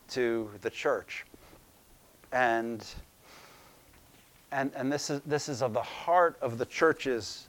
to 0.09 0.51
the 0.61 0.71
church. 0.71 1.25
And, 2.33 2.85
and, 4.53 4.71
and 4.75 4.93
this, 4.93 5.11
is, 5.11 5.21
this 5.25 5.49
is 5.49 5.63
of 5.63 5.73
the 5.73 5.83
heart 5.83 6.37
of 6.43 6.59
the 6.59 6.67
church's 6.67 7.47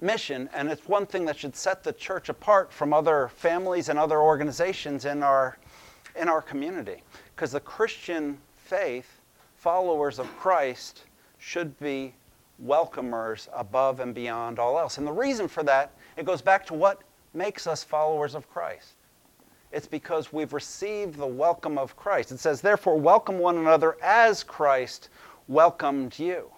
mission, 0.00 0.48
and 0.52 0.68
it's 0.68 0.88
one 0.88 1.06
thing 1.06 1.24
that 1.26 1.36
should 1.36 1.54
set 1.54 1.82
the 1.82 1.92
church 1.92 2.28
apart 2.28 2.72
from 2.72 2.92
other 2.92 3.28
families 3.36 3.88
and 3.88 3.98
other 3.98 4.20
organizations 4.20 5.04
in 5.04 5.22
our, 5.22 5.58
in 6.16 6.28
our 6.28 6.42
community. 6.42 7.02
Because 7.34 7.52
the 7.52 7.60
Christian 7.60 8.38
faith, 8.56 9.20
followers 9.56 10.18
of 10.18 10.26
Christ, 10.36 11.04
should 11.38 11.78
be 11.80 12.14
welcomers 12.64 13.48
above 13.54 14.00
and 14.00 14.14
beyond 14.14 14.58
all 14.58 14.78
else. 14.78 14.98
And 14.98 15.06
the 15.06 15.12
reason 15.12 15.48
for 15.48 15.62
that, 15.64 15.92
it 16.16 16.24
goes 16.24 16.42
back 16.42 16.66
to 16.66 16.74
what 16.74 17.02
makes 17.34 17.66
us 17.66 17.84
followers 17.84 18.34
of 18.34 18.48
Christ. 18.50 18.94
It's 19.72 19.86
because 19.86 20.32
we've 20.32 20.52
received 20.52 21.16
the 21.16 21.26
welcome 21.26 21.78
of 21.78 21.96
Christ. 21.96 22.32
It 22.32 22.40
says, 22.40 22.60
therefore, 22.60 22.98
welcome 22.98 23.38
one 23.38 23.56
another 23.56 23.96
as 24.02 24.42
Christ 24.42 25.10
welcomed 25.46 26.18
you. 26.18 26.50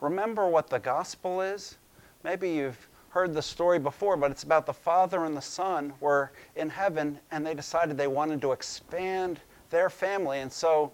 Remember 0.00 0.48
what 0.48 0.68
the 0.68 0.78
gospel 0.78 1.40
is? 1.40 1.76
Maybe 2.24 2.50
you've 2.50 2.88
heard 3.08 3.32
the 3.34 3.42
story 3.42 3.78
before, 3.78 4.16
but 4.16 4.30
it's 4.30 4.42
about 4.42 4.66
the 4.66 4.72
Father 4.72 5.24
and 5.24 5.36
the 5.36 5.42
Son 5.42 5.92
were 6.00 6.32
in 6.56 6.68
heaven 6.68 7.18
and 7.30 7.46
they 7.46 7.54
decided 7.54 7.96
they 7.96 8.06
wanted 8.06 8.40
to 8.42 8.52
expand 8.52 9.40
their 9.70 9.88
family. 9.88 10.40
And 10.40 10.52
so, 10.52 10.92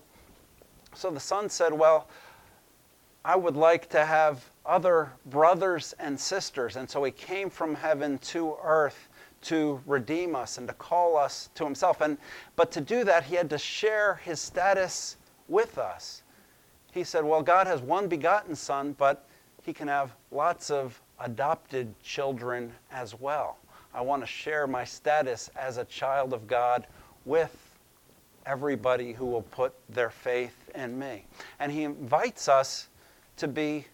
so 0.94 1.10
the 1.10 1.20
Son 1.20 1.48
said, 1.48 1.72
Well, 1.72 2.08
I 3.24 3.36
would 3.36 3.56
like 3.56 3.88
to 3.90 4.04
have 4.04 4.48
other 4.68 5.10
brothers 5.26 5.94
and 5.98 6.18
sisters. 6.18 6.76
And 6.76 6.88
so 6.88 7.02
he 7.02 7.10
came 7.10 7.50
from 7.50 7.74
heaven 7.74 8.18
to 8.18 8.56
earth 8.62 9.08
to 9.40 9.80
redeem 9.86 10.34
us 10.34 10.58
and 10.58 10.68
to 10.68 10.74
call 10.74 11.16
us 11.16 11.48
to 11.54 11.64
himself. 11.64 12.00
And, 12.00 12.18
but 12.56 12.70
to 12.72 12.80
do 12.80 13.04
that, 13.04 13.24
he 13.24 13.34
had 13.34 13.48
to 13.50 13.58
share 13.58 14.16
his 14.16 14.40
status 14.40 15.16
with 15.48 15.78
us. 15.78 16.22
He 16.92 17.04
said, 17.04 17.24
Well, 17.24 17.42
God 17.42 17.66
has 17.66 17.80
one 17.80 18.08
begotten 18.08 18.54
Son, 18.54 18.94
but 18.98 19.26
he 19.62 19.72
can 19.72 19.88
have 19.88 20.12
lots 20.30 20.70
of 20.70 21.00
adopted 21.20 21.94
children 22.02 22.72
as 22.90 23.18
well. 23.18 23.58
I 23.94 24.00
want 24.00 24.22
to 24.22 24.26
share 24.26 24.66
my 24.66 24.84
status 24.84 25.50
as 25.56 25.78
a 25.78 25.84
child 25.84 26.32
of 26.32 26.46
God 26.46 26.86
with 27.24 27.56
everybody 28.46 29.12
who 29.12 29.26
will 29.26 29.42
put 29.42 29.74
their 29.88 30.10
faith 30.10 30.70
in 30.74 30.98
me. 30.98 31.24
And 31.60 31.70
he 31.70 31.84
invites 31.84 32.48
us 32.48 32.88
to 33.36 33.48
be 33.48 33.86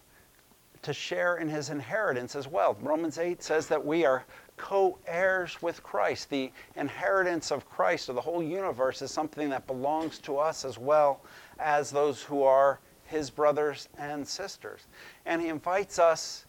to 0.85 0.93
share 0.93 1.37
in 1.37 1.49
his 1.49 1.71
inheritance 1.71 2.35
as 2.35 2.47
well. 2.47 2.77
Romans 2.79 3.17
8 3.17 3.41
says 3.41 3.65
that 3.67 3.83
we 3.83 4.05
are 4.05 4.23
co-heirs 4.55 5.59
with 5.61 5.81
Christ. 5.81 6.29
The 6.29 6.51
inheritance 6.75 7.51
of 7.51 7.67
Christ 7.67 8.07
or 8.07 8.13
the 8.13 8.21
whole 8.21 8.43
universe 8.43 9.01
is 9.01 9.09
something 9.09 9.49
that 9.49 9.65
belongs 9.65 10.19
to 10.19 10.37
us 10.37 10.63
as 10.63 10.77
well 10.77 11.21
as 11.57 11.89
those 11.89 12.21
who 12.21 12.43
are 12.43 12.79
his 13.05 13.31
brothers 13.31 13.89
and 13.97 14.27
sisters. 14.27 14.81
And 15.25 15.41
he 15.41 15.47
invites 15.47 15.97
us 15.97 16.45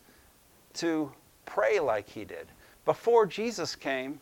to 0.75 1.11
pray 1.47 1.81
like 1.81 2.07
he 2.07 2.27
did. 2.27 2.47
Before 2.85 3.25
Jesus 3.25 3.75
came, 3.75 4.21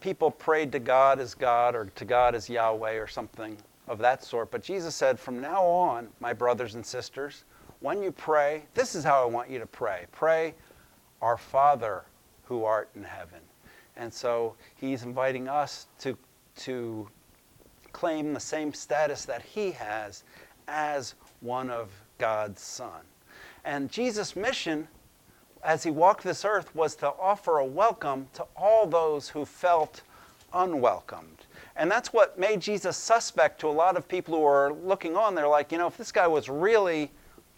people 0.00 0.30
prayed 0.30 0.70
to 0.72 0.78
God 0.78 1.18
as 1.18 1.34
God 1.34 1.74
or 1.74 1.86
to 1.96 2.04
God 2.04 2.36
as 2.36 2.48
Yahweh 2.48 2.94
or 2.94 3.08
something 3.08 3.56
of 3.88 3.98
that 3.98 4.22
sort. 4.22 4.52
But 4.52 4.62
Jesus 4.62 4.94
said, 4.94 5.18
From 5.18 5.40
now 5.40 5.64
on, 5.64 6.08
my 6.20 6.32
brothers 6.32 6.76
and 6.76 6.86
sisters, 6.86 7.42
when 7.84 8.02
you 8.02 8.10
pray, 8.10 8.62
this 8.72 8.94
is 8.94 9.04
how 9.04 9.22
I 9.22 9.26
want 9.26 9.50
you 9.50 9.58
to 9.58 9.66
pray. 9.66 10.06
Pray, 10.10 10.54
Our 11.20 11.36
Father 11.36 12.04
who 12.44 12.64
art 12.64 12.88
in 12.96 13.04
heaven. 13.04 13.40
And 13.98 14.10
so 14.10 14.54
he's 14.76 15.02
inviting 15.02 15.48
us 15.48 15.86
to, 15.98 16.16
to 16.60 17.06
claim 17.92 18.32
the 18.32 18.40
same 18.40 18.72
status 18.72 19.26
that 19.26 19.42
he 19.42 19.70
has 19.72 20.24
as 20.66 21.14
one 21.42 21.68
of 21.68 21.90
God's 22.16 22.62
Son. 22.62 23.02
And 23.66 23.90
Jesus' 23.90 24.34
mission 24.34 24.88
as 25.62 25.82
he 25.82 25.90
walked 25.90 26.24
this 26.24 26.46
earth 26.46 26.74
was 26.74 26.96
to 26.96 27.08
offer 27.20 27.58
a 27.58 27.66
welcome 27.66 28.28
to 28.32 28.46
all 28.56 28.86
those 28.86 29.28
who 29.28 29.44
felt 29.44 30.00
unwelcomed. 30.54 31.44
And 31.76 31.90
that's 31.90 32.14
what 32.14 32.38
made 32.38 32.62
Jesus 32.62 32.96
suspect 32.96 33.60
to 33.60 33.68
a 33.68 33.70
lot 33.70 33.98
of 33.98 34.08
people 34.08 34.36
who 34.36 34.44
are 34.44 34.72
looking 34.72 35.16
on. 35.16 35.34
They're 35.34 35.46
like, 35.46 35.70
you 35.70 35.76
know, 35.76 35.88
if 35.88 35.98
this 35.98 36.12
guy 36.12 36.26
was 36.26 36.48
really 36.48 37.10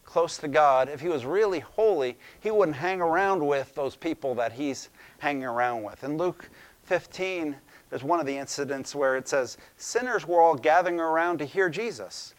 close 0.07 0.39
to 0.39 0.49
God, 0.49 0.89
if 0.89 1.01
he 1.01 1.09
was 1.09 1.27
really 1.27 1.61
holy, 1.61 2.17
he 2.41 2.51
wouldn't 2.51 2.77
hang 2.77 3.03
around 3.03 3.47
with 3.47 3.75
those 3.75 3.97
people 3.97 4.35
that 4.37 4.53
he's 4.53 4.89
hanging 5.19 5.45
around 5.45 5.83
with. 5.83 6.05
In 6.05 6.17
Luke 6.17 6.49
15, 6.85 7.55
there's 7.91 8.05
one 8.05 8.21
of 8.21 8.27
the 8.27 8.37
incidents 8.37 8.95
where 8.95 9.17
it 9.17 9.29
says, 9.29 9.59
Sinners 9.77 10.27
were 10.27 10.41
all 10.41 10.55
gathering 10.55 11.01
around 11.01 11.39
to 11.39 11.45
hear 11.45 11.69
Jesus. 11.69 12.35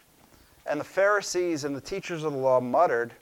And 0.66 0.80
the 0.80 0.84
Pharisees 0.84 1.64
and 1.64 1.76
the 1.76 1.80
teachers 1.80 2.24
of 2.24 2.32
the 2.32 2.38
law 2.38 2.60
muttered, 2.60 3.12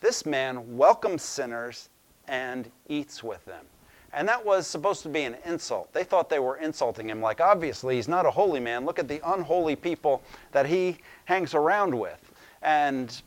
this 0.00 0.26
man 0.26 0.76
welcomes 0.76 1.22
sinners 1.22 1.88
and 2.28 2.70
eats 2.88 3.24
with 3.24 3.44
them. 3.44 3.64
And 4.12 4.28
that 4.28 4.44
was 4.44 4.66
supposed 4.66 5.02
to 5.02 5.08
be 5.08 5.22
an 5.22 5.36
insult. 5.44 5.92
They 5.92 6.04
thought 6.04 6.28
they 6.28 6.38
were 6.38 6.56
insulting 6.58 7.10
him, 7.10 7.20
like, 7.20 7.40
obviously, 7.40 7.96
he's 7.96 8.06
not 8.06 8.26
a 8.26 8.30
holy 8.30 8.60
man. 8.60 8.84
Look 8.84 9.00
at 9.00 9.08
the 9.08 9.20
unholy 9.24 9.74
people 9.74 10.22
that 10.52 10.66
he 10.66 10.98
hangs 11.24 11.54
around 11.54 11.98
with. 11.98 12.30
And, 12.62 13.20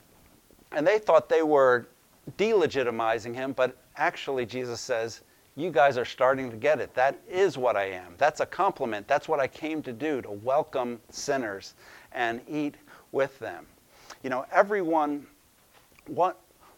and 0.72 0.86
they 0.86 1.00
thought 1.00 1.30
they 1.30 1.44
were 1.44 1.88
delegitimizing 2.38 3.34
him, 3.34 3.54
but 3.54 3.78
actually, 3.96 4.46
Jesus 4.46 4.82
says, 4.82 5.22
You 5.56 5.72
guys 5.72 5.98
are 5.98 6.06
starting 6.06 6.52
to 6.52 6.58
get 6.58 6.80
it. 6.80 6.94
That 6.94 7.20
is 7.30 7.58
what 7.58 7.76
I 7.76 7.86
am. 7.86 8.16
That's 8.18 8.42
a 8.42 8.46
compliment. 8.46 9.08
That's 9.08 9.28
what 9.28 9.40
I 9.40 9.48
came 9.48 9.82
to 9.84 9.94
do, 9.94 10.22
to 10.22 10.32
welcome 10.32 11.00
sinners 11.10 11.74
and 12.12 12.42
eat 12.48 12.76
with 13.12 13.38
them. 13.40 13.66
You 14.24 14.30
know, 14.30 14.46
everyone, 14.52 15.26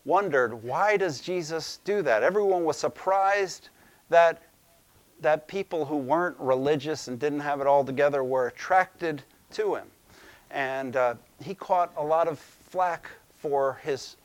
wondered, 0.05 0.63
why 0.63 0.97
does 0.97 1.21
Jesus 1.21 1.79
do 1.83 2.01
that? 2.01 2.23
Everyone 2.23 2.63
was 2.63 2.77
surprised 2.77 3.69
that, 4.09 4.41
that 5.21 5.47
people 5.47 5.85
who 5.85 5.97
weren't 5.97 6.37
religious 6.39 7.07
and 7.07 7.19
didn't 7.19 7.41
have 7.41 7.61
it 7.61 7.67
all 7.67 7.83
together 7.83 8.23
were 8.23 8.47
attracted 8.47 9.21
to 9.51 9.75
him. 9.75 9.87
And 10.51 10.95
uh, 10.95 11.15
he 11.43 11.53
caught 11.53 11.93
a 11.95 12.03
lot 12.03 12.27
of 12.27 12.39
flack 12.39 13.09
for 13.39 13.79
his, 13.83 14.15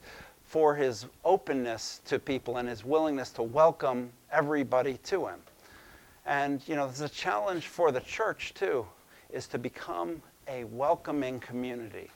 for 0.44 0.74
his 0.74 1.07
openness 1.24 2.00
to 2.07 2.18
people 2.18 2.59
and 2.59 2.68
his 2.68 2.85
willingness 2.85 3.31
to 3.31 3.42
welcome 3.42 4.11
everybody 4.31 4.98
to 5.05 5.27
him. 5.27 5.40
And, 6.27 6.61
you 6.66 6.77
know, 6.77 6.87
there's 6.87 7.00
a 7.00 7.09
challenge 7.09 7.66
for 7.66 7.92
the 7.92 8.00
church, 8.00 8.55
too, 8.55 8.87
is 9.33 9.46
to 9.48 9.59
become 9.59 10.22
a 10.48 10.64
welcoming 10.64 11.40
community. 11.40 12.11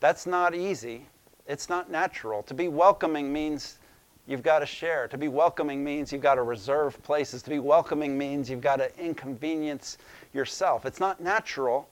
That's 0.00 0.26
not 0.26 0.54
easy 0.54 1.06
it's 1.50 1.68
not 1.68 1.90
natural. 1.90 2.44
To 2.44 2.54
be 2.54 2.68
welcoming 2.68 3.32
means 3.32 3.80
you've 4.28 4.44
got 4.44 4.60
to 4.60 4.66
share. 4.66 5.08
To 5.08 5.18
be 5.18 5.26
welcoming 5.26 5.82
means 5.82 6.12
you've 6.12 6.22
got 6.22 6.36
to 6.36 6.44
reserve 6.44 7.02
places. 7.02 7.42
To 7.42 7.50
be 7.50 7.58
welcoming 7.58 8.16
means 8.16 8.48
you've 8.48 8.60
got 8.60 8.76
to 8.76 8.96
inconvenience 8.96 9.98
yourself. 10.32 10.86
It's 10.86 11.00
not 11.00 11.20
natural, 11.20 11.88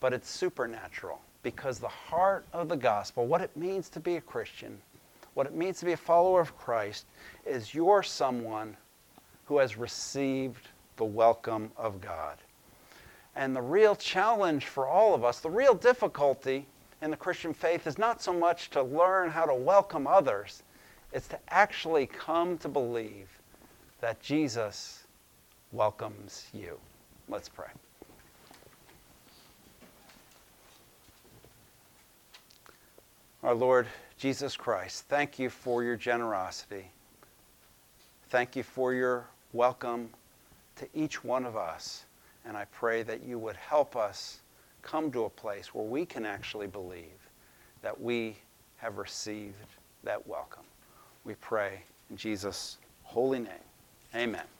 but 0.00 0.14
it's 0.14 0.30
supernatural 0.30 1.20
because 1.44 1.78
the 1.78 1.86
heart 1.86 2.44
of 2.52 2.68
the 2.68 2.76
gospel, 2.76 3.26
what 3.26 3.40
it 3.40 3.56
means 3.56 3.88
to 3.90 4.00
be 4.00 4.16
a 4.16 4.20
Christian, 4.20 4.80
what 5.34 5.46
it 5.46 5.54
means 5.54 5.78
to 5.78 5.84
be 5.84 5.92
a 5.92 5.96
follower 5.96 6.40
of 6.40 6.56
Christ, 6.58 7.06
is 7.46 7.72
you're 7.72 8.02
someone 8.02 8.76
who 9.44 9.58
has 9.58 9.76
received 9.76 10.68
the 10.96 11.04
welcome 11.04 11.70
of 11.76 12.00
God. 12.00 12.38
And 13.36 13.54
the 13.54 13.62
real 13.62 13.94
challenge 13.94 14.66
for 14.66 14.88
all 14.88 15.14
of 15.14 15.22
us, 15.22 15.40
the 15.40 15.50
real 15.50 15.74
difficulty, 15.74 16.66
in 17.02 17.10
the 17.10 17.16
Christian 17.16 17.52
faith 17.52 17.86
is 17.86 17.98
not 17.98 18.22
so 18.22 18.32
much 18.32 18.70
to 18.70 18.82
learn 18.82 19.28
how 19.28 19.44
to 19.44 19.54
welcome 19.54 20.06
others, 20.06 20.62
it's 21.12 21.28
to 21.28 21.38
actually 21.48 22.06
come 22.06 22.56
to 22.58 22.68
believe 22.68 23.28
that 24.00 24.20
Jesus 24.20 25.04
welcomes 25.72 26.46
you. 26.54 26.78
Let's 27.28 27.48
pray. 27.48 27.68
Our 33.44 33.54
Lord 33.54 33.86
Jesus 34.16 34.56
Christ, 34.56 35.04
thank 35.10 35.38
you 35.38 35.50
for 35.50 35.84
your 35.84 35.96
generosity. 35.96 36.86
Thank 38.30 38.56
you 38.56 38.62
for 38.62 38.94
your 38.94 39.26
welcome 39.52 40.08
to 40.76 40.88
each 40.94 41.22
one 41.22 41.44
of 41.44 41.54
us. 41.54 42.06
And 42.46 42.56
I 42.56 42.64
pray 42.72 43.02
that 43.02 43.22
you 43.22 43.38
would 43.38 43.56
help 43.56 43.96
us 43.96 44.40
come 44.80 45.12
to 45.12 45.24
a 45.24 45.28
place 45.28 45.74
where 45.74 45.84
we 45.84 46.06
can 46.06 46.24
actually 46.24 46.68
believe 46.68 47.28
that 47.82 48.00
we 48.00 48.38
have 48.78 48.96
received 48.96 49.76
that 50.04 50.26
welcome. 50.26 50.64
We 51.24 51.34
pray 51.34 51.82
in 52.08 52.16
Jesus' 52.16 52.78
holy 53.02 53.40
name. 53.40 53.68
Amen. 54.14 54.53